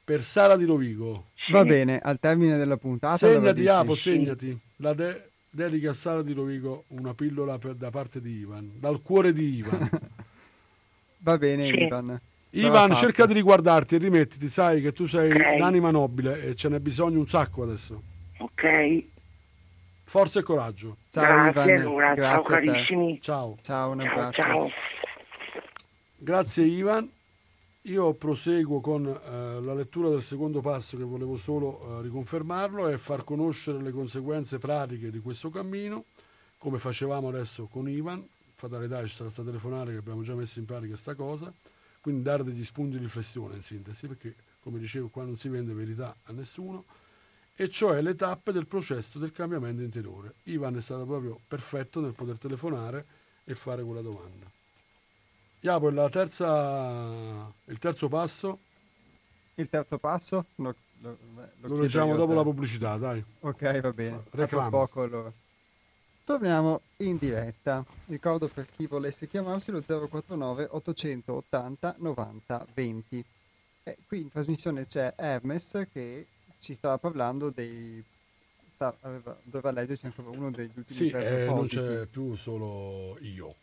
[0.03, 1.31] Per Sara di Rovigo.
[1.35, 1.51] Sì.
[1.51, 3.17] Va bene, al termine della puntata.
[3.17, 4.57] Segnati, Iapo, segnati.
[4.77, 9.01] La de- dedica a Sara di Rovigo una pillola per, da parte di Ivan, dal
[9.01, 9.89] cuore di Ivan.
[11.19, 11.83] Va bene, sì.
[11.83, 12.05] Ivan.
[12.05, 12.99] Sarà Ivan, fatto.
[12.99, 15.55] cerca di riguardarti e rimettiti, sai che tu sei okay.
[15.55, 18.01] un'anima nobile e ce n'è bisogno un sacco adesso.
[18.39, 19.03] Ok.
[20.03, 20.97] Forza e coraggio.
[21.09, 21.79] Ciao Grazie, Ivan.
[21.79, 23.21] Allora, Grazie ciao carissimi.
[23.21, 23.57] Ciao.
[23.61, 24.41] Ciao, un abbraccio.
[24.41, 24.69] Ciao, ciao.
[26.17, 27.09] Grazie Ivan.
[27.87, 32.97] Io proseguo con eh, la lettura del secondo passo che volevo solo eh, riconfermarlo e
[32.97, 36.05] far conoscere le conseguenze pratiche di questo cammino,
[36.57, 40.93] come facevamo adesso con Ivan, fatalità c'è stata telefonare che abbiamo già messo in pratica
[40.93, 41.53] questa cosa,
[42.01, 45.71] quindi dare degli spunti di riflessione in sintesi, perché come dicevo qua non si vende
[45.73, 46.85] verità a nessuno,
[47.53, 50.37] e cioè le tappe del processo del cambiamento interiore.
[50.45, 53.05] Ivan è stato proprio perfetto nel poter telefonare
[53.43, 54.54] e fare quella domanda.
[55.65, 58.59] Iapo, la terza, il terzo passo?
[59.55, 60.45] Il terzo passo?
[60.57, 63.23] Lo, lo, lo, lo leggiamo dopo la pubblicità, dai.
[63.39, 64.21] Ok, va bene.
[64.29, 64.69] Reclamo.
[64.69, 65.33] poco allora.
[66.23, 67.83] Torniamo in diretta.
[68.05, 73.25] Ricordo per chi volesse chiamarsi lo 049 880 90 20.
[73.85, 76.27] E qui in trasmissione c'è Hermes che
[76.59, 78.03] ci stava parlando dei...
[78.71, 83.55] Sta, aveva, doveva leggerci ancora uno degli ultimi sì, eh, non c'è più solo io,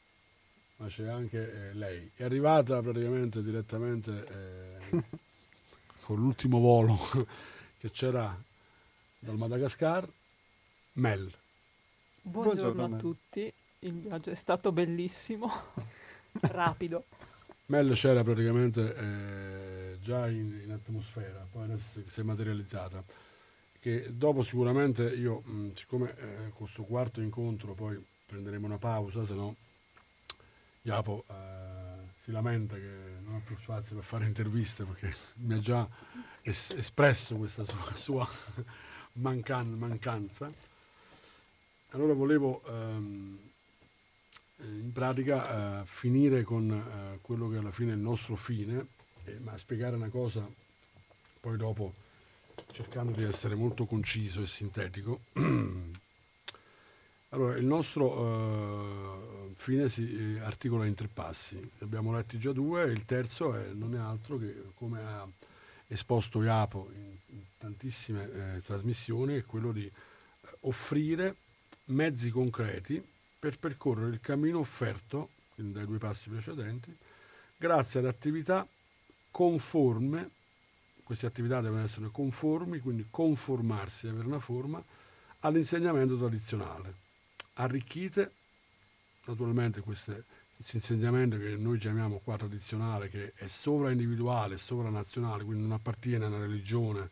[0.83, 2.11] ma c'è anche eh, lei.
[2.13, 5.03] È arrivata praticamente direttamente eh,
[6.03, 6.99] con l'ultimo volo
[7.79, 8.37] che c'era
[9.21, 10.09] dal Madagascar,
[10.95, 11.33] Mel.
[12.23, 15.49] Buongiorno, Buongiorno a tutti, il viaggio è stato bellissimo,
[16.41, 17.05] rapido.
[17.67, 23.03] Mel c'era praticamente eh, già in, in, atmosfera, poi adesso si è materializzata.
[23.79, 29.25] Che dopo sicuramente io, mh, siccome eh, con questo quarto incontro poi prenderemo una pausa,
[29.25, 29.57] se no
[30.83, 35.59] Iapo eh, si lamenta che non ha più spazio per fare interviste perché mi ha
[35.59, 35.89] già
[36.43, 38.29] es- espresso questa sua, sua
[39.15, 40.53] mancan- mancanza.
[41.91, 43.39] Allora volevo ehm,
[44.59, 48.87] in pratica eh, finire con eh, quello che alla fine è il nostro fine,
[49.25, 50.49] eh, ma spiegare una cosa
[51.41, 51.95] poi dopo
[52.71, 55.21] cercando di essere molto conciso e sintetico.
[57.35, 62.53] allora, il nostro eh, fine si eh, articola in tre passi, ne abbiamo letti già
[62.53, 65.27] due, il terzo è, non è altro che, come ha
[65.87, 69.91] esposto Iapo in, in tantissime eh, trasmissioni, è quello di
[70.61, 71.37] offrire
[71.87, 73.03] mezzi concreti
[73.39, 76.95] per percorrere il cammino offerto, dai due passi precedenti,
[77.57, 78.67] grazie ad attività
[79.31, 80.31] conforme,
[81.03, 84.83] queste attività devono essere conformi, quindi conformarsi, avere una forma,
[85.41, 86.95] all'insegnamento tradizionale,
[87.55, 88.33] arricchite
[89.25, 90.25] naturalmente questo
[90.73, 96.41] insegnamento che noi chiamiamo qua tradizionale, che è sovraindividuale, sovranazionale, quindi non appartiene a una
[96.41, 97.09] religione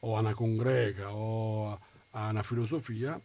[0.00, 1.78] o a una congrega o
[2.10, 3.20] a una filosofia,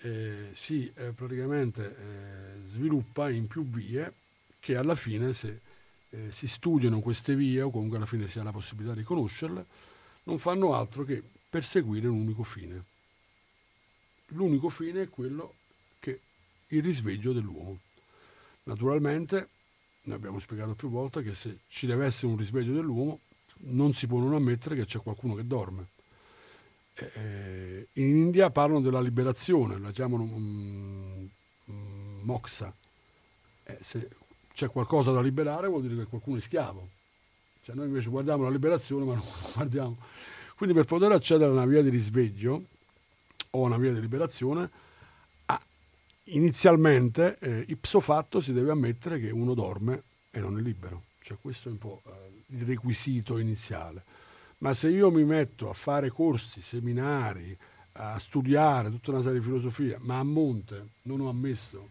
[0.00, 4.12] eh, si eh, praticamente eh, sviluppa in più vie
[4.60, 5.60] che alla fine se
[6.10, 9.66] eh, si studiano queste vie o comunque alla fine si ha la possibilità di conoscerle,
[10.24, 12.84] non fanno altro che perseguire un unico fine.
[14.28, 15.54] L'unico fine è quello
[16.68, 17.78] il risveglio dell'uomo.
[18.64, 19.48] Naturalmente,
[20.02, 23.20] noi abbiamo spiegato più volte che se ci deve essere un risveglio dell'uomo,
[23.58, 25.88] non si può non ammettere che c'è qualcuno che dorme
[26.96, 31.30] eh, in India parlano della liberazione, la chiamano um,
[32.22, 32.74] moxa.
[33.64, 34.08] Eh, se
[34.54, 36.88] c'è qualcosa da liberare vuol dire che qualcuno è schiavo.
[37.62, 39.98] Cioè noi invece guardiamo la liberazione ma non guardiamo.
[40.56, 42.64] Quindi per poter accedere a una via di risveglio
[43.50, 44.70] o a una via di liberazione,
[46.26, 51.04] inizialmente, eh, ipso fatto, si deve ammettere che uno dorme e non è libero.
[51.20, 54.04] Cioè questo è un po' eh, il requisito iniziale
[54.58, 57.56] ma se io mi metto a fare corsi, seminari,
[57.92, 61.90] a studiare tutta una serie di filosofie, ma a monte non ho ammesso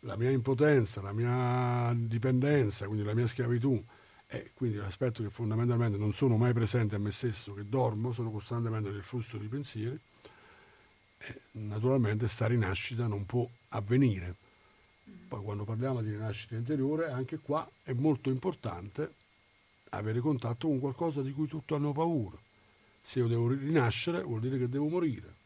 [0.00, 3.82] la mia impotenza, la mia dipendenza, quindi la mia schiavitù,
[4.26, 8.30] e quindi l'aspetto che fondamentalmente non sono mai presente a me stesso, che dormo, sono
[8.30, 9.98] costantemente nel flusso di pensieri,
[11.52, 14.34] naturalmente sta rinascita non può avvenire.
[15.28, 19.14] Poi quando parliamo di rinascita interiore, anche qua è molto importante
[19.90, 22.36] avere contatto con qualcosa di cui tutti hanno paura.
[23.02, 25.42] Se io devo rinascere vuol dire che devo morire.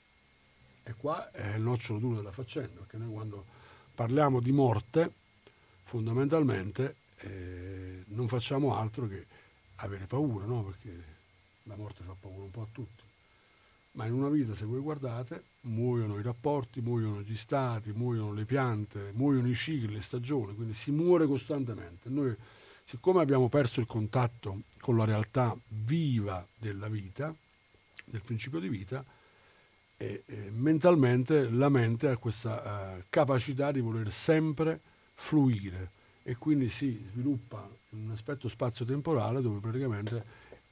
[0.85, 3.45] E qua è il nocciolo duro della faccenda, perché noi quando
[3.95, 5.13] parliamo di morte,
[5.85, 9.27] fondamentalmente eh, non facciamo altro che
[9.77, 10.65] avere paura, no?
[10.65, 11.05] perché
[11.65, 12.98] la morte fa paura un po' a tutti.
[13.93, 18.45] Ma in una vita, se voi guardate, muoiono i rapporti, muoiono gli stati, muoiono le
[18.45, 22.09] piante, muoiono i cicli, le stagioni, quindi si muore costantemente.
[22.09, 22.35] Noi
[22.85, 27.35] siccome abbiamo perso il contatto con la realtà viva della vita,
[28.05, 29.05] del principio di vita,
[29.97, 34.81] e, e mentalmente la mente ha questa uh, capacità di voler sempre
[35.15, 35.91] fluire
[36.23, 40.25] e quindi si sviluppa un aspetto spazio-temporale dove praticamente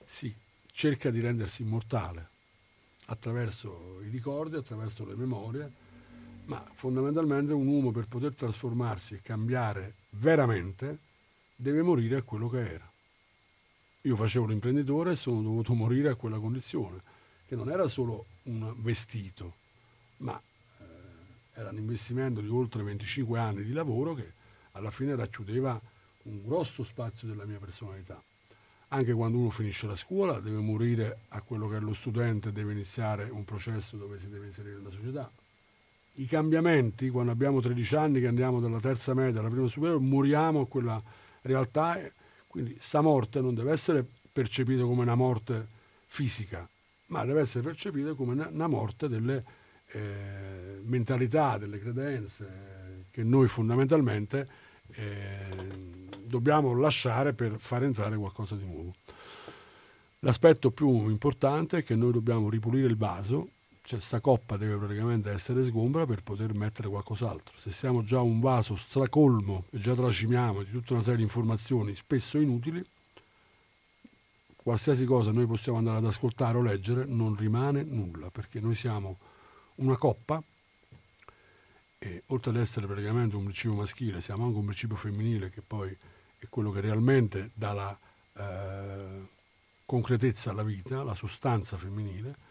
[0.04, 0.32] si
[0.70, 2.28] cerca di rendersi immortale
[3.06, 5.72] attraverso i ricordi, attraverso le memorie,
[6.46, 10.98] ma fondamentalmente un uomo per poter trasformarsi e cambiare veramente
[11.56, 12.90] deve morire a quello che era.
[14.02, 17.00] Io facevo l'imprenditore e sono dovuto morire a quella condizione,
[17.46, 19.54] che non era solo un vestito,
[20.18, 20.40] ma
[20.78, 20.84] eh,
[21.54, 24.32] era un investimento di oltre 25 anni di lavoro che
[24.72, 25.80] alla fine racchiudeva
[26.24, 28.22] un grosso spazio della mia personalità.
[28.96, 32.72] Anche quando uno finisce la scuola deve morire a quello che è lo studente, deve
[32.72, 35.30] iniziare un processo dove si deve inserire nella società.
[36.14, 40.60] I cambiamenti, quando abbiamo 13 anni che andiamo dalla terza media alla prima superiore, moriamo
[40.62, 41.02] a quella
[41.42, 42.00] realtà,
[42.46, 45.66] quindi sta morte non deve essere percepita come una morte
[46.06, 46.66] fisica,
[47.08, 49.44] ma deve essere percepita come una morte delle
[49.88, 54.48] eh, mentalità, delle credenze che noi fondamentalmente
[54.92, 58.94] eh, dobbiamo lasciare per far entrare qualcosa di nuovo.
[60.20, 63.50] L'aspetto più importante è che noi dobbiamo ripulire il vaso,
[63.82, 67.56] cioè sta coppa deve praticamente essere sgombra per poter mettere qualcos'altro.
[67.56, 71.94] Se siamo già un vaso stracolmo e già tracimiamo di tutta una serie di informazioni
[71.94, 72.84] spesso inutili,
[74.56, 79.18] qualsiasi cosa noi possiamo andare ad ascoltare o leggere non rimane nulla, perché noi siamo
[79.76, 80.42] una coppa
[81.98, 85.96] e oltre ad essere praticamente un principio maschile, siamo anche un principio femminile che poi
[86.46, 87.98] è quello che realmente dà la
[88.34, 89.26] eh,
[89.84, 92.44] concretezza alla vita, la sostanza femminile,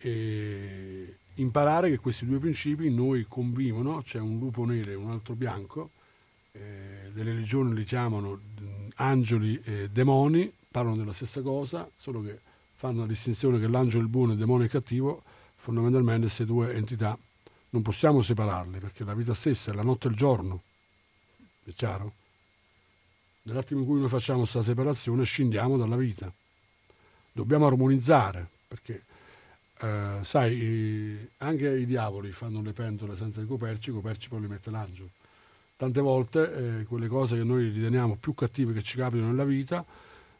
[0.00, 5.10] e imparare che questi due principi in noi convivono, c'è un lupo nero e un
[5.10, 5.90] altro bianco,
[6.52, 8.40] eh, le religioni li chiamano
[8.96, 12.40] angeli e demoni, parlano della stessa cosa, solo che
[12.74, 15.22] fanno la distinzione che l'angelo è il buono e il demonio è il cattivo,
[15.56, 17.18] fondamentalmente queste due entità
[17.70, 20.62] non possiamo separarle perché la vita stessa è la notte e il giorno,
[21.64, 22.17] è chiaro?
[23.48, 26.30] Nell'attimo in cui noi facciamo questa separazione scendiamo dalla vita.
[27.32, 29.04] Dobbiamo armonizzare, perché
[29.80, 34.48] eh, sai, anche i diavoli fanno le pentole senza i coperci, i coperci poi li
[34.48, 35.08] mette l'angelo.
[35.76, 39.82] Tante volte eh, quelle cose che noi riteniamo più cattive che ci capitano nella vita,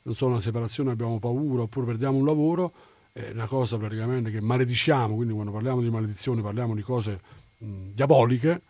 [0.03, 2.73] non so, una separazione, abbiamo paura oppure perdiamo un lavoro,
[3.13, 7.21] è una cosa praticamente che malediciamo, quindi quando parliamo di maledizione parliamo di cose
[7.57, 8.61] mh, diaboliche,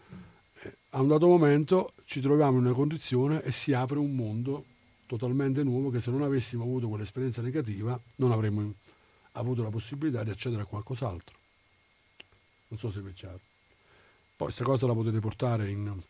[0.62, 4.64] eh, a un dato momento ci troviamo in una condizione e si apre un mondo
[5.04, 8.72] totalmente nuovo che se non avessimo avuto quell'esperienza negativa non avremmo
[9.32, 11.36] avuto la possibilità di accedere a qualcos'altro.
[12.68, 13.40] Non so se vi è chiaro.
[14.36, 16.00] Poi questa cosa la potete portare in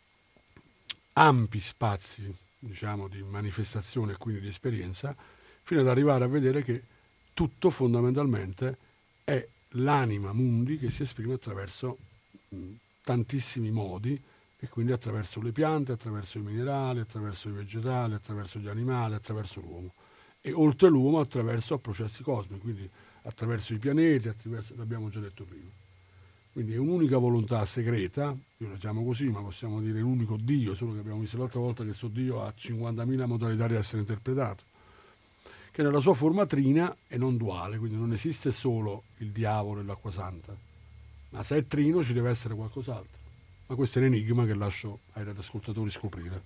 [1.15, 5.17] ampi spazi diciamo, di manifestazione e quindi di esperienza,
[5.65, 6.81] fino ad arrivare a vedere che
[7.35, 8.79] tutto fondamentalmente
[9.25, 11.99] è l'anima mundi che si esprime attraverso
[13.03, 14.23] tantissimi modi
[14.61, 19.61] e quindi attraverso le piante, attraverso i minerali, attraverso i vegetali, attraverso gli animali, attraverso
[19.61, 19.93] l'uomo
[20.41, 22.91] e oltre l'uomo attraverso processi cosmici, quindi
[23.23, 25.71] attraverso i pianeti, attraverso, l'abbiamo già detto prima.
[26.53, 30.75] Quindi è un'unica volontà segreta, io la chiamo così, ma possiamo dire un unico Dio,
[30.75, 34.65] solo che abbiamo visto l'altra volta che questo Dio ha 50.000 modalità di essere interpretato,
[35.71, 39.85] che nella sua forma trina e non duale, quindi non esiste solo il diavolo e
[39.85, 40.57] l'acqua santa,
[41.31, 43.18] ma se è trino ci deve essere qualcos'altro
[43.69, 46.43] ma questo è l'enigma che lascio ai radioascoltatori scoprire.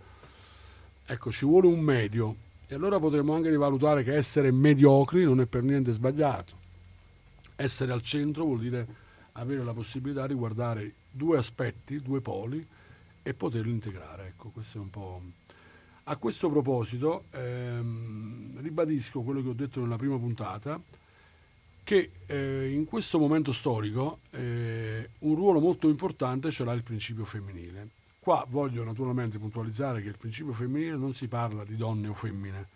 [1.06, 5.46] Ecco, ci vuole un medio e allora potremmo anche rivalutare che essere mediocri non è
[5.46, 6.60] per niente sbagliato.
[7.54, 8.86] Essere al centro vuol dire
[9.32, 12.66] avere la possibilità di guardare due aspetti, due poli
[13.22, 14.28] e poterli integrare.
[14.28, 15.22] Ecco, questo è un po'.
[16.04, 20.80] A questo proposito ehm, ribadisco quello che ho detto nella prima puntata,
[21.85, 27.24] che eh, in questo momento storico eh, un ruolo molto importante ce l'ha il principio
[27.24, 27.89] femminile.
[28.20, 32.66] Qua voglio naturalmente puntualizzare che il principio femminile non si parla di donne o femmine,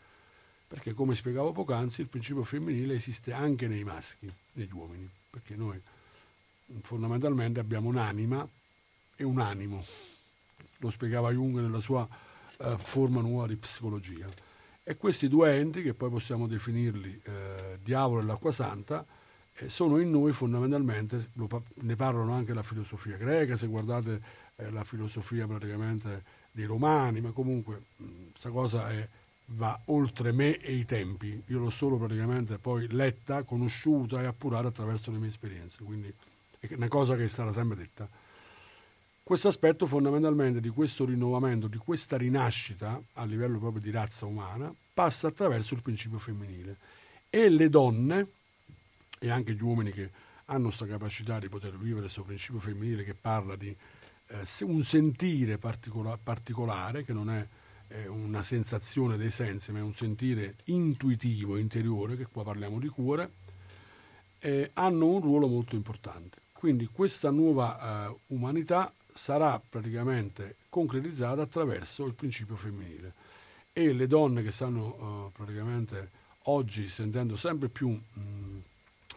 [0.67, 5.81] perché come spiegavo poc'anzi il principio femminile esiste anche nei maschi, negli uomini, perché noi
[6.81, 8.47] fondamentalmente abbiamo un'anima
[9.15, 9.85] e un animo,
[10.79, 12.07] lo spiegava Jung nella sua
[12.59, 14.27] eh, forma nuova di psicologia.
[14.89, 19.05] E questi due enti, che poi possiamo definirli eh, diavolo e l'acqua santa,
[19.57, 21.49] eh, sono in noi fondamentalmente, lo,
[21.81, 24.21] ne parlano anche la filosofia greca, se guardate
[24.55, 26.23] eh, la filosofia praticamente
[26.53, 27.83] dei romani, ma comunque
[28.31, 29.09] questa cosa è,
[29.47, 31.43] va oltre me e i tempi.
[31.47, 36.15] Io l'ho solo praticamente poi letta, conosciuta e appurata attraverso le mie esperienze, quindi
[36.61, 38.09] è una cosa che sarà sempre detta.
[39.27, 44.73] Questo aspetto fondamentalmente di questo rinnovamento, di questa rinascita a livello proprio di razza umana,
[44.95, 46.77] passa attraverso il principio femminile.
[47.29, 48.29] E le donne,
[49.19, 50.11] e anche gli uomini che
[50.45, 53.77] hanno questa capacità di poter vivere questo principio femminile che parla di
[54.29, 57.45] eh, un sentire particola- particolare, che non è
[57.89, 62.87] eh, una sensazione dei sensi, ma è un sentire intuitivo, interiore, che qua parliamo di
[62.87, 63.33] cuore,
[64.39, 66.43] eh, hanno un ruolo molto importante.
[66.53, 73.15] Quindi questa nuova eh, umanità sarà praticamente concretizzata attraverso il principio femminile
[73.73, 76.11] e le donne che stanno uh, praticamente
[76.45, 78.61] oggi sentendo sempre più mh,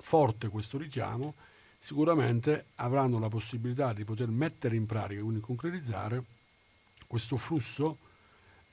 [0.01, 1.35] forte questo richiamo
[1.79, 6.23] sicuramente avranno la possibilità di poter mettere in pratica, quindi concretizzare
[7.07, 7.97] questo flusso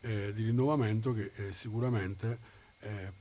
[0.00, 2.38] eh, di rinnovamento che eh, sicuramente
[2.80, 3.12] eh,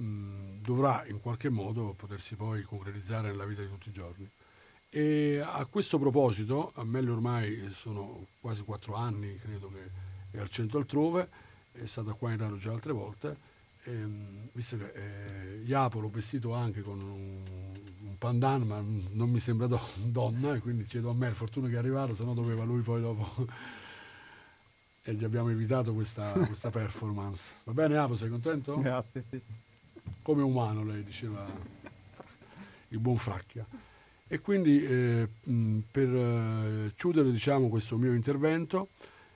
[0.00, 4.30] mh, dovrà in qualche modo potersi poi concretizzare nella vita di tutti i giorni.
[4.96, 9.90] E a questo proposito, a Melli ormai sono quasi quattro anni, credo che
[10.30, 11.28] è al centro altrove,
[11.72, 13.36] è stata qua in radio già altre volte,
[13.82, 17.42] ehm, visto che eh, Iapo l'ho vestito anche con un,
[18.04, 18.80] un pandan, ma
[19.10, 22.22] non mi sembra do, donna, e quindi chiedo a me, fortuna che è arrivato, se
[22.22, 23.48] no doveva lui poi dopo...
[25.02, 27.52] e gli abbiamo evitato questa, questa performance.
[27.64, 28.78] Va bene Iapo, sei contento?
[28.78, 29.40] Grazie, sì.
[30.22, 31.44] Come umano, lei diceva
[32.90, 33.66] il buon Fracchia.
[34.26, 35.28] E quindi eh,
[35.90, 38.88] per eh, chiudere diciamo, questo mio intervento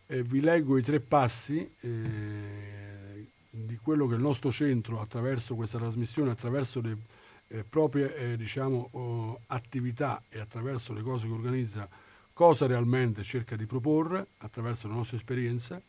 [0.06, 5.78] eh, vi leggo i tre passi eh, di quello che il nostro centro attraverso questa
[5.78, 6.96] trasmissione, attraverso le
[7.48, 11.88] eh, proprie diciamo, oh, attività e attraverso le cose che organizza,
[12.32, 15.82] cosa realmente cerca di proporre attraverso le nostre esperienze,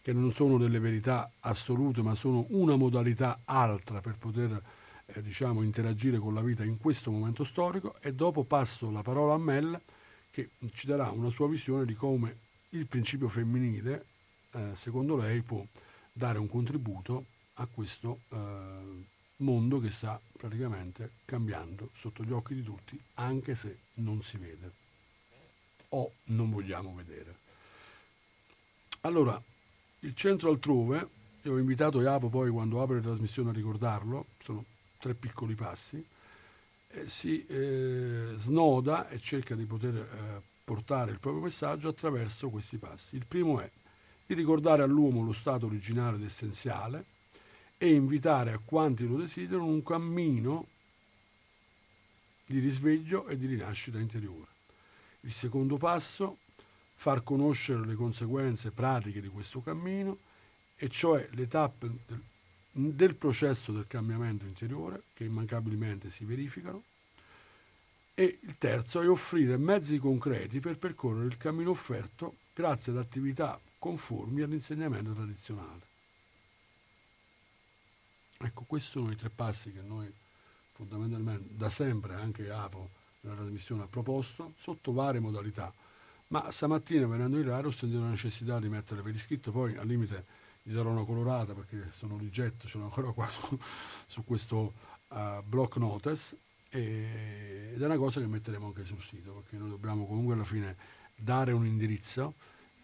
[0.00, 4.60] che non sono delle verità assolute, ma sono una modalità altra per poter
[5.14, 9.34] eh, diciamo, interagire con la vita in questo momento storico e dopo passo la parola
[9.34, 9.80] a Mel
[10.30, 12.38] che ci darà una sua visione di come
[12.70, 14.06] il principio femminile,
[14.52, 15.64] eh, secondo lei, può
[16.12, 19.04] dare un contributo a questo eh,
[19.36, 24.72] mondo che sta praticamente cambiando sotto gli occhi di tutti, anche se non si vede
[25.90, 27.36] o non vogliamo vedere.
[29.02, 29.40] Allora,
[30.00, 31.08] il centro altrove,
[31.42, 34.26] e ho invitato Iapo poi quando apre la trasmissione a ricordarlo,
[35.02, 36.04] tre piccoli passi,
[36.88, 42.78] eh, si eh, snoda e cerca di poter eh, portare il proprio messaggio attraverso questi
[42.78, 43.16] passi.
[43.16, 43.68] Il primo è
[44.24, 47.04] di ricordare all'uomo lo stato originale ed essenziale
[47.78, 50.66] e invitare a quanti lo desiderano un cammino
[52.46, 54.50] di risveglio e di rinascita interiore.
[55.22, 56.38] Il secondo passo,
[56.94, 60.18] far conoscere le conseguenze pratiche di questo cammino,
[60.76, 61.90] e cioè le tappe
[62.74, 66.84] del processo del cambiamento interiore che immancabilmente si verificano
[68.14, 73.60] e il terzo è offrire mezzi concreti per percorrere il cammino offerto grazie ad attività
[73.78, 75.80] conformi all'insegnamento tradizionale.
[78.38, 80.12] Ecco, questi sono i tre passi che noi
[80.72, 85.72] fondamentalmente da sempre anche Apo nella trasmissione ha proposto sotto varie modalità,
[86.28, 89.86] ma stamattina venendo in radio ho sentito la necessità di mettere per iscritto, poi al
[89.86, 93.58] limite gli darò una colorata perché sono rigetto, ce l'ho ancora qua su,
[94.06, 94.74] su questo
[95.08, 96.36] uh, block notice
[96.68, 100.44] e, ed è una cosa che metteremo anche sul sito perché noi dobbiamo comunque alla
[100.44, 100.76] fine
[101.16, 102.34] dare un indirizzo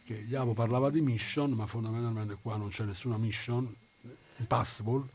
[0.05, 3.73] che Iavo parlava di mission ma fondamentalmente qua non c'è nessuna mission
[4.39, 5.07] impossible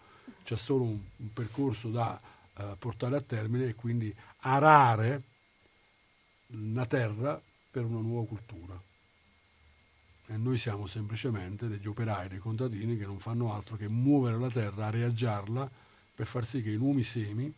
[0.43, 2.19] c'è solo un, un percorso da
[2.55, 5.21] uh, portare a termine e quindi arare
[6.47, 7.41] la terra
[7.71, 8.79] per una nuova cultura
[10.27, 14.49] e noi siamo semplicemente degli operai, dei contadini che non fanno altro che muovere la
[14.49, 15.69] terra, areaggiarla
[16.15, 17.53] per far sì che i nuovi semi,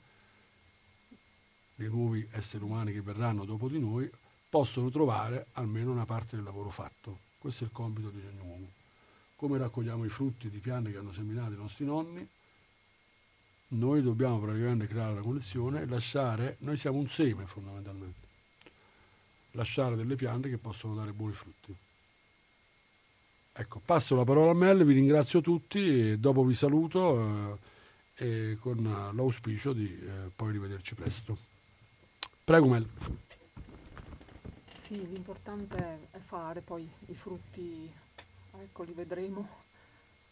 [1.75, 4.09] dei nuovi esseri umani che verranno dopo di noi,
[4.49, 7.19] possano trovare almeno una parte del lavoro fatto.
[7.37, 8.71] Questo è il compito di ogni uomo.
[9.35, 12.27] Come raccogliamo i frutti di piante che hanno seminato i nostri nonni,
[13.67, 18.27] noi dobbiamo praticamente creare la connessione e lasciare, noi siamo un seme fondamentalmente,
[19.51, 21.75] lasciare delle piante che possono dare buoni frutti.
[23.57, 27.57] Ecco, passo la parola a Mel, vi ringrazio tutti e dopo vi saluto
[28.17, 31.37] eh, e con l'auspicio di eh, poi rivederci presto.
[32.43, 32.85] Prego Mel.
[34.73, 37.89] Sì, l'importante è fare poi i frutti,
[38.59, 39.47] ecco li vedremo.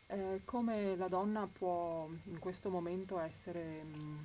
[0.07, 4.17] Eh, come la donna può in questo momento essere mh, mm,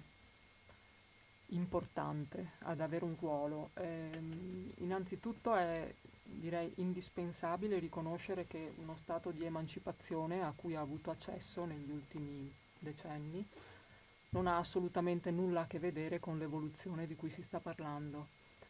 [1.51, 3.71] importante ad avere un ruolo?
[3.75, 5.95] Ehm, innanzitutto è
[6.31, 12.53] direi indispensabile riconoscere che uno stato di emancipazione a cui ha avuto accesso negli ultimi
[12.79, 13.47] decenni
[14.31, 18.29] non ha assolutamente nulla a che vedere con l'evoluzione di cui si sta parlando,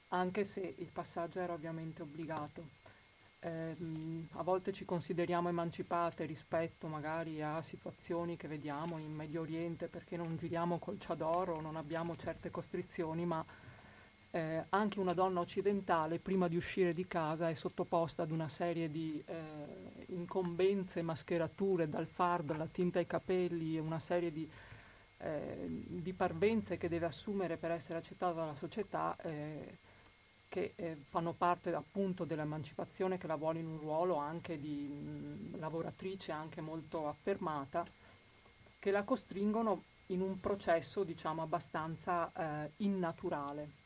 [0.09, 2.87] anche se il passaggio era ovviamente obbligato.
[3.41, 3.77] Eh,
[4.33, 10.17] a volte ci consideriamo emancipate rispetto magari a situazioni che vediamo in Medio Oriente perché
[10.17, 13.45] non giriamo col ciadoro, non abbiamo certe costrizioni, ma
[14.31, 18.91] eh, anche una donna occidentale prima di uscire di casa è sottoposta ad una serie
[18.91, 24.49] di eh, incombenze, mascherature, dal fard alla tinta ai capelli una serie di,
[25.19, 29.79] eh, di, parvenze che deve assumere per essere accettata dalla società eh,
[30.49, 35.59] che eh, fanno parte appunto dell'emancipazione che la vuole in un ruolo anche di mh,
[35.59, 37.85] lavoratrice anche molto affermata
[38.79, 43.78] che la costringono in un processo diciamo abbastanza eh, innaturale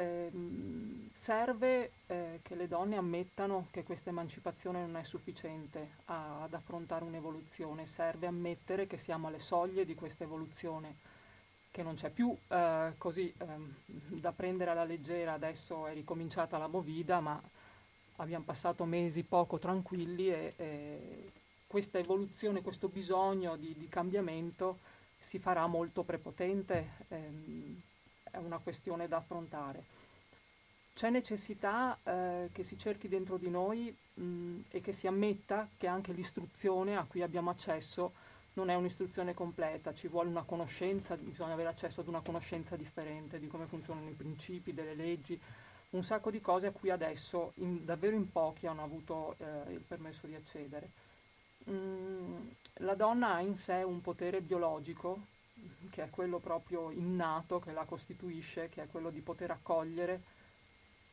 [0.00, 6.54] ehm, serve eh, che le donne ammettano che questa emancipazione non è sufficiente a, ad
[6.54, 10.96] affrontare un'evoluzione, serve ammettere che siamo alle soglie di questa evoluzione,
[11.70, 16.66] che non c'è più eh, così ehm, da prendere alla leggera, adesso è ricominciata la
[16.66, 17.40] movida, ma
[18.16, 21.32] abbiamo passato mesi poco tranquilli e, e
[21.66, 24.78] questa evoluzione, questo bisogno di, di, cambiamento
[25.16, 27.80] si farà molto prepotente, ehm,
[28.30, 29.98] è una questione da affrontare.
[30.94, 35.86] C'è necessità eh, che si cerchi dentro di noi mh, e che si ammetta che
[35.86, 38.12] anche l'istruzione a cui abbiamo accesso
[38.54, 43.38] non è un'istruzione completa, ci vuole una conoscenza, bisogna avere accesso ad una conoscenza differente
[43.38, 45.40] di come funzionano i principi, delle leggi,
[45.90, 49.80] un sacco di cose a cui adesso in, davvero in pochi hanno avuto eh, il
[49.80, 50.90] permesso di accedere.
[51.70, 55.26] Mm, la donna ha in sé un potere biologico,
[55.90, 60.38] che è quello proprio innato, che la costituisce, che è quello di poter accogliere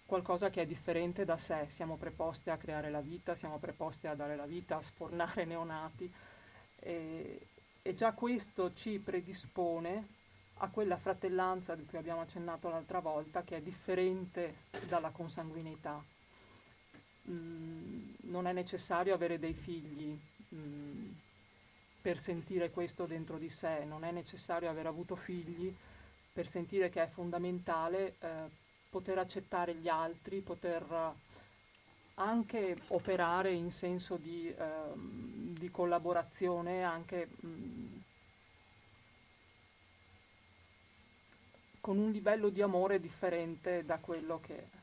[0.05, 1.67] qualcosa che è differente da sé.
[1.69, 6.11] Siamo preposte a creare la vita, siamo preposte a dare la vita, a sfornare neonati
[6.79, 7.47] e,
[7.81, 10.15] e già questo ci predispone
[10.59, 14.55] a quella fratellanza di cui abbiamo accennato l'altra volta, che è differente
[14.87, 16.03] dalla consanguineità.
[17.29, 20.17] Mm, non è necessario avere dei figli
[20.55, 20.86] mm,
[22.07, 25.75] per sentire questo dentro di sé, non è necessario aver avuto figli
[26.31, 28.49] per sentire che è fondamentale eh,
[28.89, 30.85] poter accettare gli altri, poter
[32.13, 34.55] anche operare in senso di, eh,
[34.95, 37.97] di collaborazione, anche mh, mm,
[41.81, 44.76] con un livello di amore differente da quello che...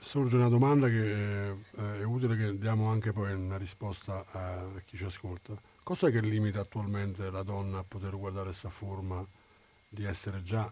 [0.00, 1.56] Sorge una domanda che eh,
[2.00, 5.54] è utile che diamo anche poi una risposta a chi ci ascolta.
[5.82, 9.24] Cos'è che limita attualmente la donna a poter guardare questa forma
[9.88, 10.70] di essere già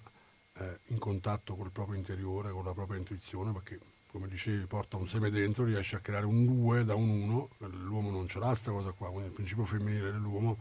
[0.55, 3.53] eh, in contatto col proprio interiore, con la propria intuizione?
[3.53, 3.79] Perché,
[4.11, 8.11] come dicevi, porta un seme dentro, riesce a creare un due da un uno, l'uomo
[8.11, 10.59] non ce l'ha questa cosa qua, quindi il principio femminile dell'uomo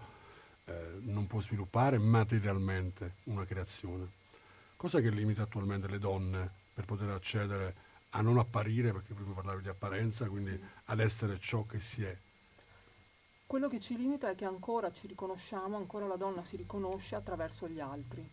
[0.65, 4.17] eh, non può sviluppare materialmente una creazione.
[4.75, 9.61] Cosa che limita attualmente le donne per poter accedere a non apparire, perché prima parlavi
[9.61, 12.17] di apparenza, quindi ad essere ciò che si è?
[13.45, 17.67] Quello che ci limita è che ancora ci riconosciamo, ancora la donna si riconosce attraverso
[17.67, 18.27] gli altri.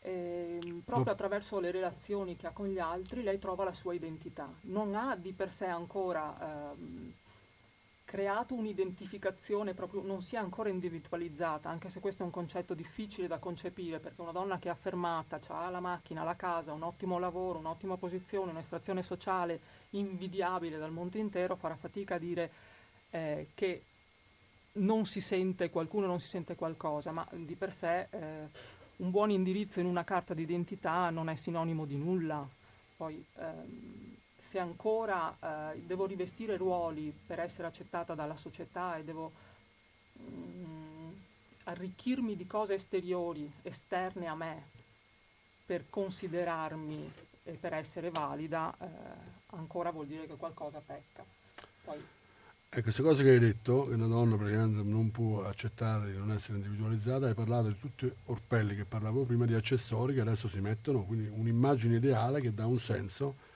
[0.00, 3.94] E, ehm, proprio attraverso le relazioni che ha con gli altri lei trova la sua
[3.94, 4.50] identità.
[4.62, 6.76] Non ha di per sé ancora eh,
[8.14, 13.26] creato un'identificazione proprio, non si è ancora individualizzata, anche se questo è un concetto difficile
[13.26, 17.18] da concepire, perché una donna che è affermata, ha la macchina, la casa, un ottimo
[17.18, 19.58] lavoro, un'ottima posizione, un'estrazione sociale
[19.90, 22.50] invidiabile dal mondo intero, farà fatica a dire
[23.10, 23.82] eh, che
[24.74, 28.48] non si sente qualcuno, non si sente qualcosa, ma di per sé eh,
[28.98, 32.46] un buon indirizzo in una carta d'identità non è sinonimo di nulla.
[32.96, 34.03] Poi, ehm,
[34.54, 39.32] se ancora eh, devo rivestire ruoli per essere accettata dalla società e devo
[40.20, 41.10] mm,
[41.64, 44.62] arricchirmi di cose esteriori, esterne a me,
[45.66, 47.12] per considerarmi
[47.42, 48.86] e per essere valida, eh,
[49.56, 51.24] ancora vuol dire che qualcosa pecca.
[51.82, 52.00] Poi,
[52.76, 56.30] Ecco, queste cose che hai detto, che una donna praticamente non può accettare di non
[56.30, 60.60] essere individualizzata, hai parlato di tutti orpelli che parlavo prima, di accessori che adesso si
[60.60, 63.52] mettono, quindi un'immagine ideale che dà un senso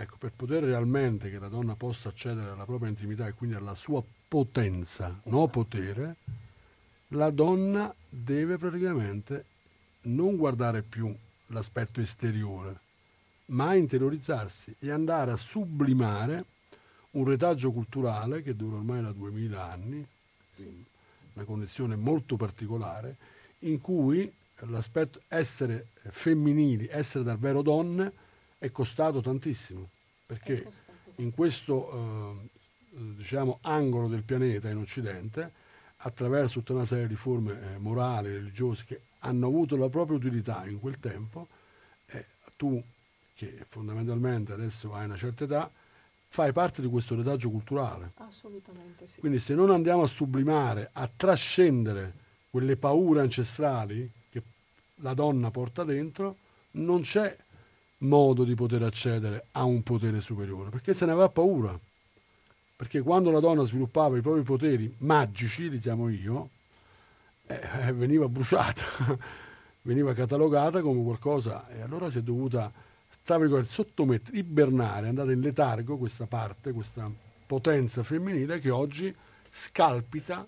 [0.00, 3.74] Ecco, per poter realmente che la donna possa accedere alla propria intimità e quindi alla
[3.74, 6.16] sua potenza, no potere,
[7.08, 9.44] la donna deve praticamente
[10.02, 11.14] non guardare più
[11.48, 12.80] l'aspetto esteriore,
[13.46, 16.44] ma interiorizzarsi e andare a sublimare
[17.10, 20.06] un retaggio culturale che dura ormai da 2000 anni,
[21.34, 23.16] una condizione molto particolare,
[23.60, 28.28] in cui l'aspetto essere femminili, essere davvero donne,
[28.60, 29.88] è costato tantissimo,
[30.26, 30.70] perché
[31.16, 32.48] in questo eh,
[33.16, 35.50] diciamo, angolo del pianeta in Occidente,
[35.96, 40.66] attraverso tutta una serie di forme eh, morali, religiose, che hanno avuto la propria utilità
[40.66, 41.48] in quel tempo,
[42.06, 42.26] eh,
[42.56, 42.82] tu
[43.34, 45.70] che fondamentalmente adesso hai una certa età,
[46.28, 48.12] fai parte di questo retaggio culturale.
[48.16, 49.20] Assolutamente sì.
[49.20, 52.12] Quindi se non andiamo a sublimare, a trascendere
[52.50, 54.42] quelle paure ancestrali che
[54.96, 56.36] la donna porta dentro,
[56.72, 57.34] non c'è
[58.00, 61.78] modo di poter accedere a un potere superiore, perché se ne aveva paura.
[62.76, 66.48] Perché quando la donna sviluppava i propri poteri magici, li chiamo io,
[67.46, 69.18] eh, eh veniva bruciata,
[69.82, 72.72] veniva catalogata come qualcosa e allora si è dovuta
[73.62, 77.10] sottomettere, ibernare, è andata in letargo questa parte, questa
[77.46, 79.14] potenza femminile che oggi
[79.50, 80.46] scalpita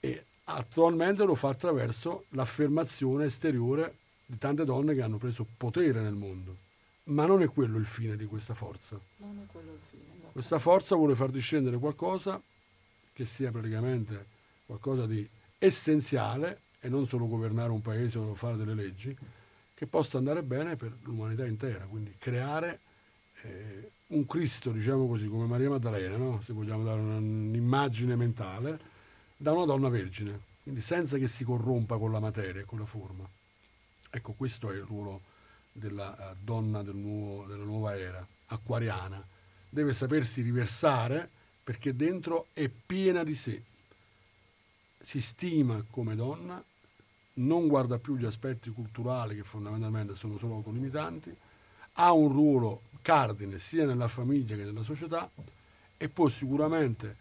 [0.00, 3.96] e attualmente lo fa attraverso l'affermazione esteriore
[4.32, 6.56] di tante donne che hanno preso potere nel mondo.
[7.04, 8.98] ma non è quello il fine di questa forza.
[9.18, 10.04] Non è quello il fine.
[10.22, 10.28] no.
[10.32, 12.40] Questa forza vuole far discendere qualcosa
[13.12, 14.24] che sia praticamente
[14.64, 15.28] qualcosa di
[15.58, 19.14] essenziale e non solo governare un paese o fare delle leggi,
[19.74, 22.80] che possa andare bene per l'umanità intera, quindi creare
[23.42, 26.40] eh, un Cristo, diciamo così, come Maria Maddalena, no?
[26.40, 28.80] se vogliamo dare un'immagine mentale,
[29.36, 32.86] da una donna vergine, quindi senza che si corrompa con la materia e con la
[32.86, 33.28] forma.
[34.14, 35.22] Ecco, questo è il ruolo
[35.72, 39.26] della eh, donna del nuovo- della nuova era, acquariana.
[39.70, 41.30] Deve sapersi riversare
[41.64, 43.62] perché dentro è piena di sé.
[45.00, 46.62] Si stima come donna,
[47.34, 51.34] non guarda più gli aspetti culturali che fondamentalmente sono solo autolimitanti,
[51.94, 55.30] ha un ruolo cardine sia nella famiglia che nella società
[55.96, 57.16] e può sicuramente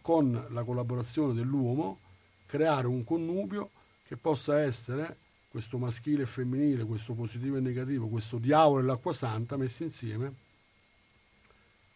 [0.00, 2.00] con la collaborazione dell'uomo
[2.46, 3.70] creare un connubio
[4.02, 5.18] che possa essere
[5.52, 10.32] questo maschile e femminile, questo positivo e negativo, questo diavolo e l'acqua santa messi insieme,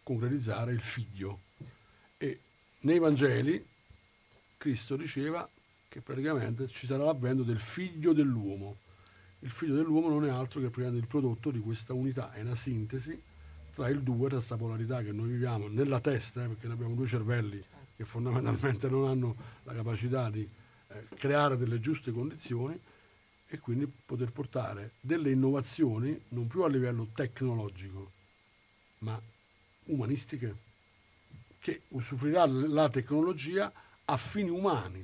[0.03, 1.39] concretizzare il figlio.
[2.19, 2.39] E
[2.81, 3.65] nei Vangeli
[4.57, 5.49] Cristo diceva
[5.89, 8.77] che praticamente ci sarà l'avvento del figlio dell'uomo.
[9.39, 13.19] Il figlio dell'uomo non è altro che il prodotto di questa unità, è una sintesi
[13.73, 16.93] tra il due, tra questa polarità che noi viviamo nella testa, eh, perché noi abbiamo
[16.93, 17.63] due cervelli
[17.95, 20.47] che fondamentalmente non hanno la capacità di
[20.89, 22.79] eh, creare delle giuste condizioni
[23.47, 28.11] e quindi poter portare delle innovazioni non più a livello tecnologico,
[28.99, 29.19] ma
[29.85, 30.65] umanistiche,
[31.59, 33.71] che usufruirà la tecnologia
[34.05, 35.03] a fini umani,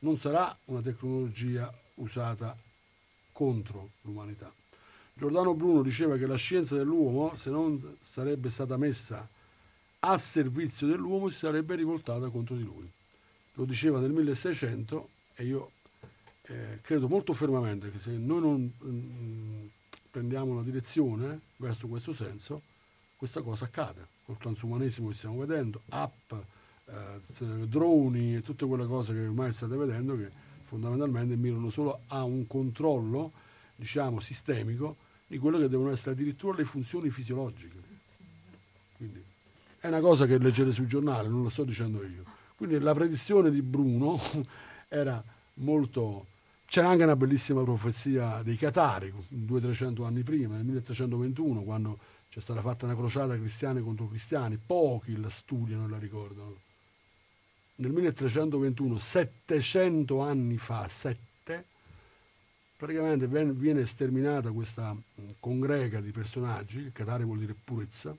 [0.00, 2.56] non sarà una tecnologia usata
[3.32, 4.52] contro l'umanità.
[5.14, 9.26] Giordano Bruno diceva che la scienza dell'uomo, se non sarebbe stata messa
[10.00, 12.88] a servizio dell'uomo, si sarebbe rivoltata contro di lui.
[13.54, 15.70] Lo diceva nel 1600 e io
[16.46, 19.66] eh, credo molto fermamente che se noi non mm,
[20.10, 22.62] prendiamo una direzione verso questo senso,
[23.16, 24.14] questa cosa accade.
[24.24, 26.32] Col transumanesimo che stiamo vedendo, app,
[26.86, 30.30] eh, droni e tutte quelle cose che ormai state vedendo che
[30.64, 33.32] fondamentalmente mirano solo a un controllo,
[33.76, 34.96] diciamo, sistemico
[35.26, 37.74] di quello che devono essere addirittura le funzioni fisiologiche.
[38.96, 39.22] Quindi
[39.78, 42.24] è una cosa che leggete sul giornale, non lo sto dicendo io.
[42.56, 44.18] Quindi la predizione di Bruno
[44.88, 45.22] era
[45.54, 46.26] molto...
[46.66, 51.98] C'era anche una bellissima profezia dei Catari, 200-300 anni prima, nel 1321, quando
[52.28, 56.60] c'è stata fatta una crociata cristiani contro cristiani, pochi la studiano e la ricordano.
[57.76, 61.64] Nel 1321, 700 anni fa, 7,
[62.76, 65.02] praticamente viene sterminata questa mh,
[65.38, 68.14] congrega di personaggi, il Catare vuol dire purezza,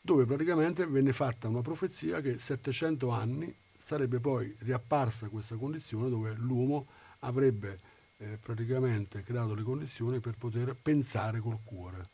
[0.00, 3.54] dove praticamente venne fatta una profezia che 700 anni
[3.86, 6.88] sarebbe poi riapparsa questa condizione dove l'uomo
[7.20, 7.78] avrebbe
[8.16, 12.08] eh, praticamente creato le condizioni per poter pensare col cuore.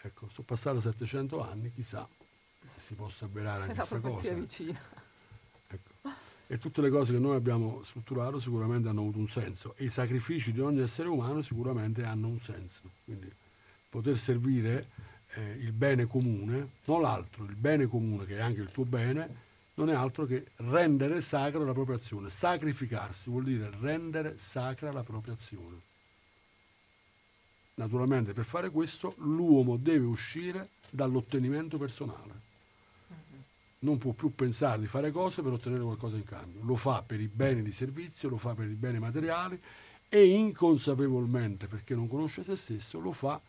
[0.00, 2.08] Ecco, sono passati 700 anni, chissà
[2.78, 4.32] si possa avverare anche questa cosa.
[4.32, 4.80] vicina.
[5.68, 5.90] Ecco.
[6.46, 9.90] E tutte le cose che noi abbiamo strutturato sicuramente hanno avuto un senso e i
[9.90, 12.90] sacrifici di ogni essere umano sicuramente hanno un senso.
[13.04, 13.30] Quindi
[13.90, 14.88] poter servire
[15.34, 19.50] eh, il bene comune, non l'altro, il bene comune che è anche il tuo bene,
[19.74, 22.28] non è altro che rendere sacra la propria azione.
[22.28, 25.80] Sacrificarsi vuol dire rendere sacra la propria azione.
[27.74, 32.50] Naturalmente per fare questo l'uomo deve uscire dall'ottenimento personale
[33.82, 36.62] non può più pensare di fare cose per ottenere qualcosa in cambio.
[36.62, 39.60] Lo fa per i beni di servizio, lo fa per i beni materiali
[40.08, 43.40] e inconsapevolmente, perché non conosce se stesso, lo fa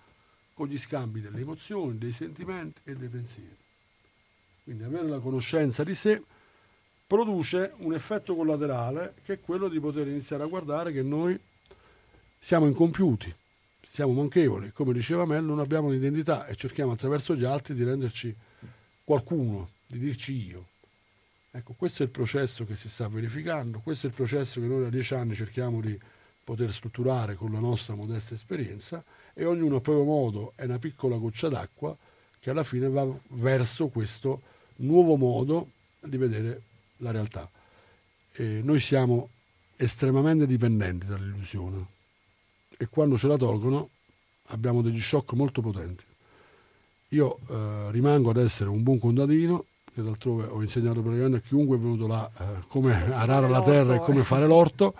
[0.53, 3.57] con gli scambi delle emozioni, dei sentimenti e dei pensieri.
[4.63, 6.21] Quindi avere la conoscenza di sé
[7.05, 11.37] produce un effetto collaterale che è quello di poter iniziare a guardare che noi
[12.39, 13.33] siamo incompiuti,
[13.87, 18.35] siamo manchevoli, come diceva Mel, non abbiamo un'identità e cerchiamo attraverso gli altri di renderci
[19.03, 20.67] qualcuno, di dirci io.
[21.51, 24.81] Ecco, questo è il processo che si sta verificando, questo è il processo che noi
[24.81, 25.97] da dieci anni cerchiamo di
[26.43, 29.03] poter strutturare con la nostra modesta esperienza
[29.33, 31.95] e ognuno a proprio modo è una piccola goccia d'acqua
[32.39, 34.41] che alla fine va verso questo
[34.77, 35.69] nuovo modo
[35.99, 36.61] di vedere
[36.97, 37.49] la realtà.
[38.33, 39.29] E noi siamo
[39.75, 41.85] estremamente dipendenti dall'illusione
[42.77, 43.89] e quando ce la tolgono
[44.47, 46.03] abbiamo degli shock molto potenti.
[47.09, 51.77] Io eh, rimango ad essere un buon contadino, che d'altronde ho insegnato praticamente a chiunque
[51.77, 54.95] è venuto là eh, come arare la terra e come fare l'orto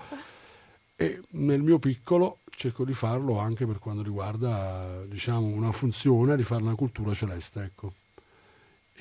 [0.95, 6.44] e nel mio piccolo cerco di farlo anche per quanto riguarda diciamo, una funzione di
[6.44, 7.64] fare una cultura celeste.
[7.64, 7.94] Ecco.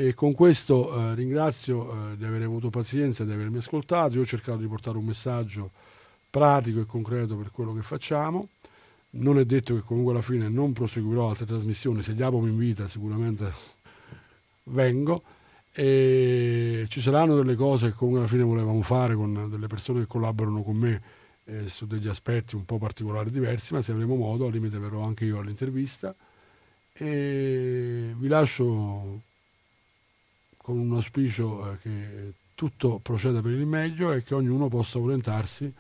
[0.03, 4.17] E con questo eh, ringrazio eh, di aver avuto pazienza, di avermi ascoltato.
[4.17, 5.71] Io ho cercato di portare un messaggio
[6.29, 8.49] pratico e concreto per quello che facciamo.
[9.11, 12.89] non è detto che comunque alla fine non proseguirò altre trasmissioni, se Diapo mi invita
[12.89, 13.53] sicuramente
[14.65, 15.23] vengo
[15.73, 20.07] e ci saranno delle cose che comunque alla fine volevamo fare con delle persone che
[20.09, 21.03] collaborano con me
[21.45, 25.05] eh, su degli aspetti un po' particolari diversi, ma se avremo modo al limite verrò
[25.05, 26.13] anche io all'intervista
[26.93, 29.31] e vi lascio
[30.63, 35.73] con un auspicio eh, che tutto proceda per il meglio e che ognuno possa orientarsi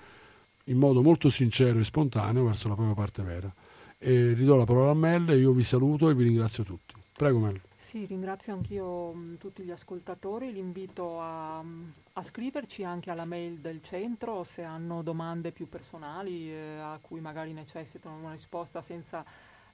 [0.64, 3.52] in modo molto sincero e spontaneo verso la propria parte vera.
[3.98, 6.94] E ridò la parola a Mel, io vi saluto e vi ringrazio tutti.
[7.12, 7.60] Prego Mel.
[7.76, 13.58] Sì, ringrazio anch'io mh, tutti gli ascoltatori, li invito a, a, scriverci anche alla mail
[13.58, 19.24] del centro se hanno domande più personali eh, a cui magari necessitano una risposta senza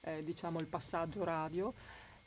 [0.01, 1.73] eh, diciamo, il passaggio radio.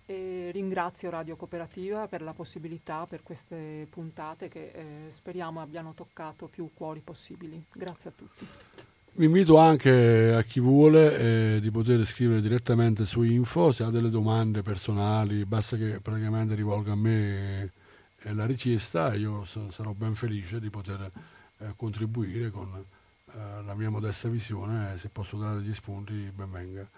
[0.06, 6.48] E ringrazio Radio Cooperativa per la possibilità, per queste puntate che eh, speriamo abbiano toccato
[6.48, 7.64] più cuori possibili.
[7.72, 8.48] Grazie a tutti.
[9.14, 11.18] Vi invito anche a chi vuole
[11.56, 16.56] eh, di poter scrivere direttamente su info, se ha delle domande personali, basta che praticamente
[16.56, 17.72] rivolga a me
[18.19, 21.11] eh, la richiesta e io so, sarò ben felice di poter
[21.57, 26.90] eh, contribuire con eh, la mia modesta visione, se posso dare degli spunti ben venga.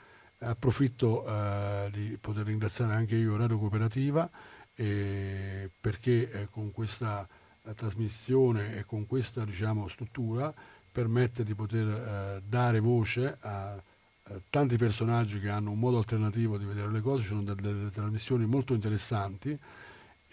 [0.44, 4.30] Approfitto eh, di poter ringraziare anche io Radio Cooperativa
[4.76, 7.28] eh, perché eh, con questa
[7.64, 10.53] eh, trasmissione e con questa diciamo, struttura
[10.91, 13.82] permette di poter eh, dare voce a
[14.26, 17.61] eh, tanti personaggi che hanno un modo alternativo di vedere le cose, ci sono delle,
[17.61, 19.57] delle trasmissioni molto interessanti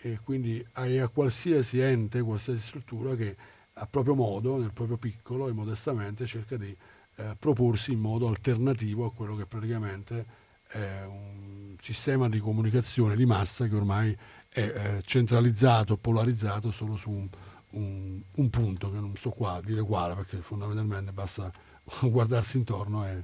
[0.03, 3.37] e quindi a, a qualsiasi ente, qualsiasi struttura che
[3.74, 6.77] a proprio modo, nel proprio piccolo e modestamente cerca di
[7.20, 10.24] eh, proporsi in modo alternativo a quello che praticamente
[10.68, 14.16] è un sistema di comunicazione di massa che ormai
[14.48, 17.28] è eh, centralizzato, polarizzato solo su un,
[17.70, 21.51] un, un, punto che non so qua dire quale perché fondamentalmente basta
[22.02, 23.22] guardarsi intorno e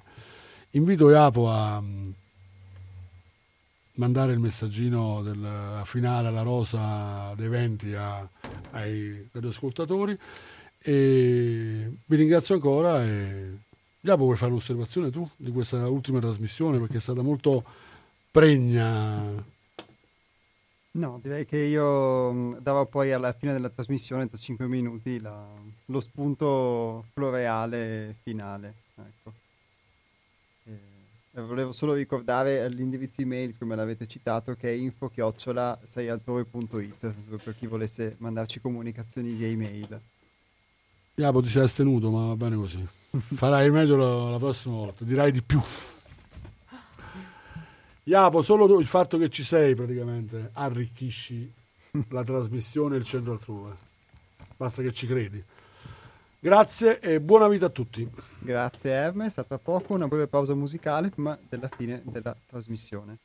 [0.70, 2.12] invito Iapo a um,
[3.93, 8.28] mandare il messaggino del finale alla rosa dei venti a,
[8.73, 10.18] ai radioascoltatori
[10.78, 13.64] e vi ringrazio ancora e
[14.01, 17.64] Jacopo, vuoi fare un'osservazione tu di questa ultima trasmissione perché è stata molto
[18.31, 19.55] pregna?
[20.97, 25.47] No, direi che io mm, davo poi alla fine della trasmissione, da 5 minuti, la,
[25.86, 28.74] lo spunto floreale finale.
[28.94, 29.32] Ecco.
[30.64, 30.78] E,
[31.43, 38.60] volevo solo ricordare l'indirizzo email, come l'avete citato, che è info-seialtrove.it, per chi volesse mandarci
[38.60, 40.01] comunicazioni via email.
[41.18, 42.86] Jacopo ti sei astenuto, ma va bene così.
[43.34, 45.59] Farai meglio la, la prossima volta, dirai di più.
[48.02, 51.51] Iapo, solo tu, il fatto che ci sei praticamente arricchisci
[52.10, 53.74] la trasmissione e il centro altrove.
[54.59, 55.43] Basta che ci credi.
[56.38, 58.06] Grazie e buona vita a tutti.
[58.38, 63.18] Grazie Hermes, a tra poco una breve pausa musicale prima della fine della trasmissione.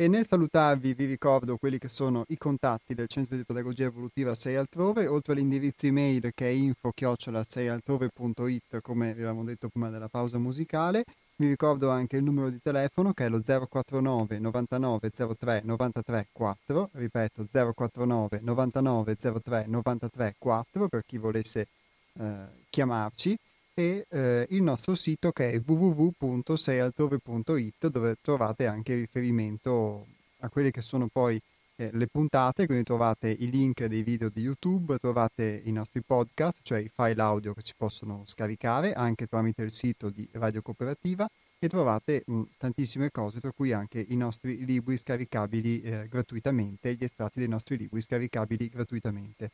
[0.00, 4.34] E nel salutarvi vi ricordo quelli che sono i contatti del Centro di Pedagogia Evolutiva
[4.34, 11.04] 6 Altrove, oltre all'indirizzo email che è info-6altrove.it come avevamo detto prima della pausa musicale.
[11.36, 16.88] Vi ricordo anche il numero di telefono che è lo 049 99 03 93 4,
[16.92, 21.66] ripeto 049 99 03 93 4 per chi volesse
[22.14, 23.38] eh, chiamarci
[23.80, 30.06] e eh, il nostro sito che è www.seialtrove.it dove trovate anche riferimento
[30.40, 31.40] a quelle che sono poi
[31.76, 36.58] eh, le puntate, quindi trovate i link dei video di YouTube, trovate i nostri podcast,
[36.62, 41.26] cioè i file audio che si possono scaricare anche tramite il sito di Radio Cooperativa
[41.58, 47.04] e trovate mh, tantissime cose, tra cui anche i nostri libri scaricabili eh, gratuitamente, gli
[47.04, 49.50] estratti dei nostri libri scaricabili gratuitamente.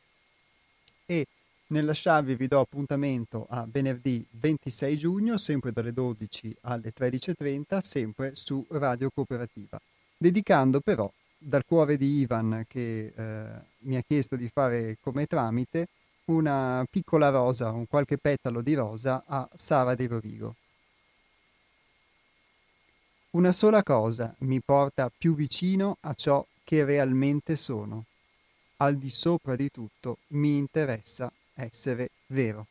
[1.05, 1.25] E
[1.67, 8.35] nel lasciarvi vi do appuntamento a venerdì 26 giugno, sempre dalle 12 alle 13.30, sempre
[8.35, 9.79] su Radio Cooperativa,
[10.17, 13.45] dedicando però dal cuore di Ivan che eh,
[13.79, 15.87] mi ha chiesto di fare come tramite
[16.25, 20.55] una piccola rosa, un qualche petalo di rosa a Sara De Rovigo.
[23.31, 28.05] Una sola cosa mi porta più vicino a ciò che realmente sono.
[28.77, 31.31] Al di sopra di tutto mi interessa
[31.65, 32.67] essere vero.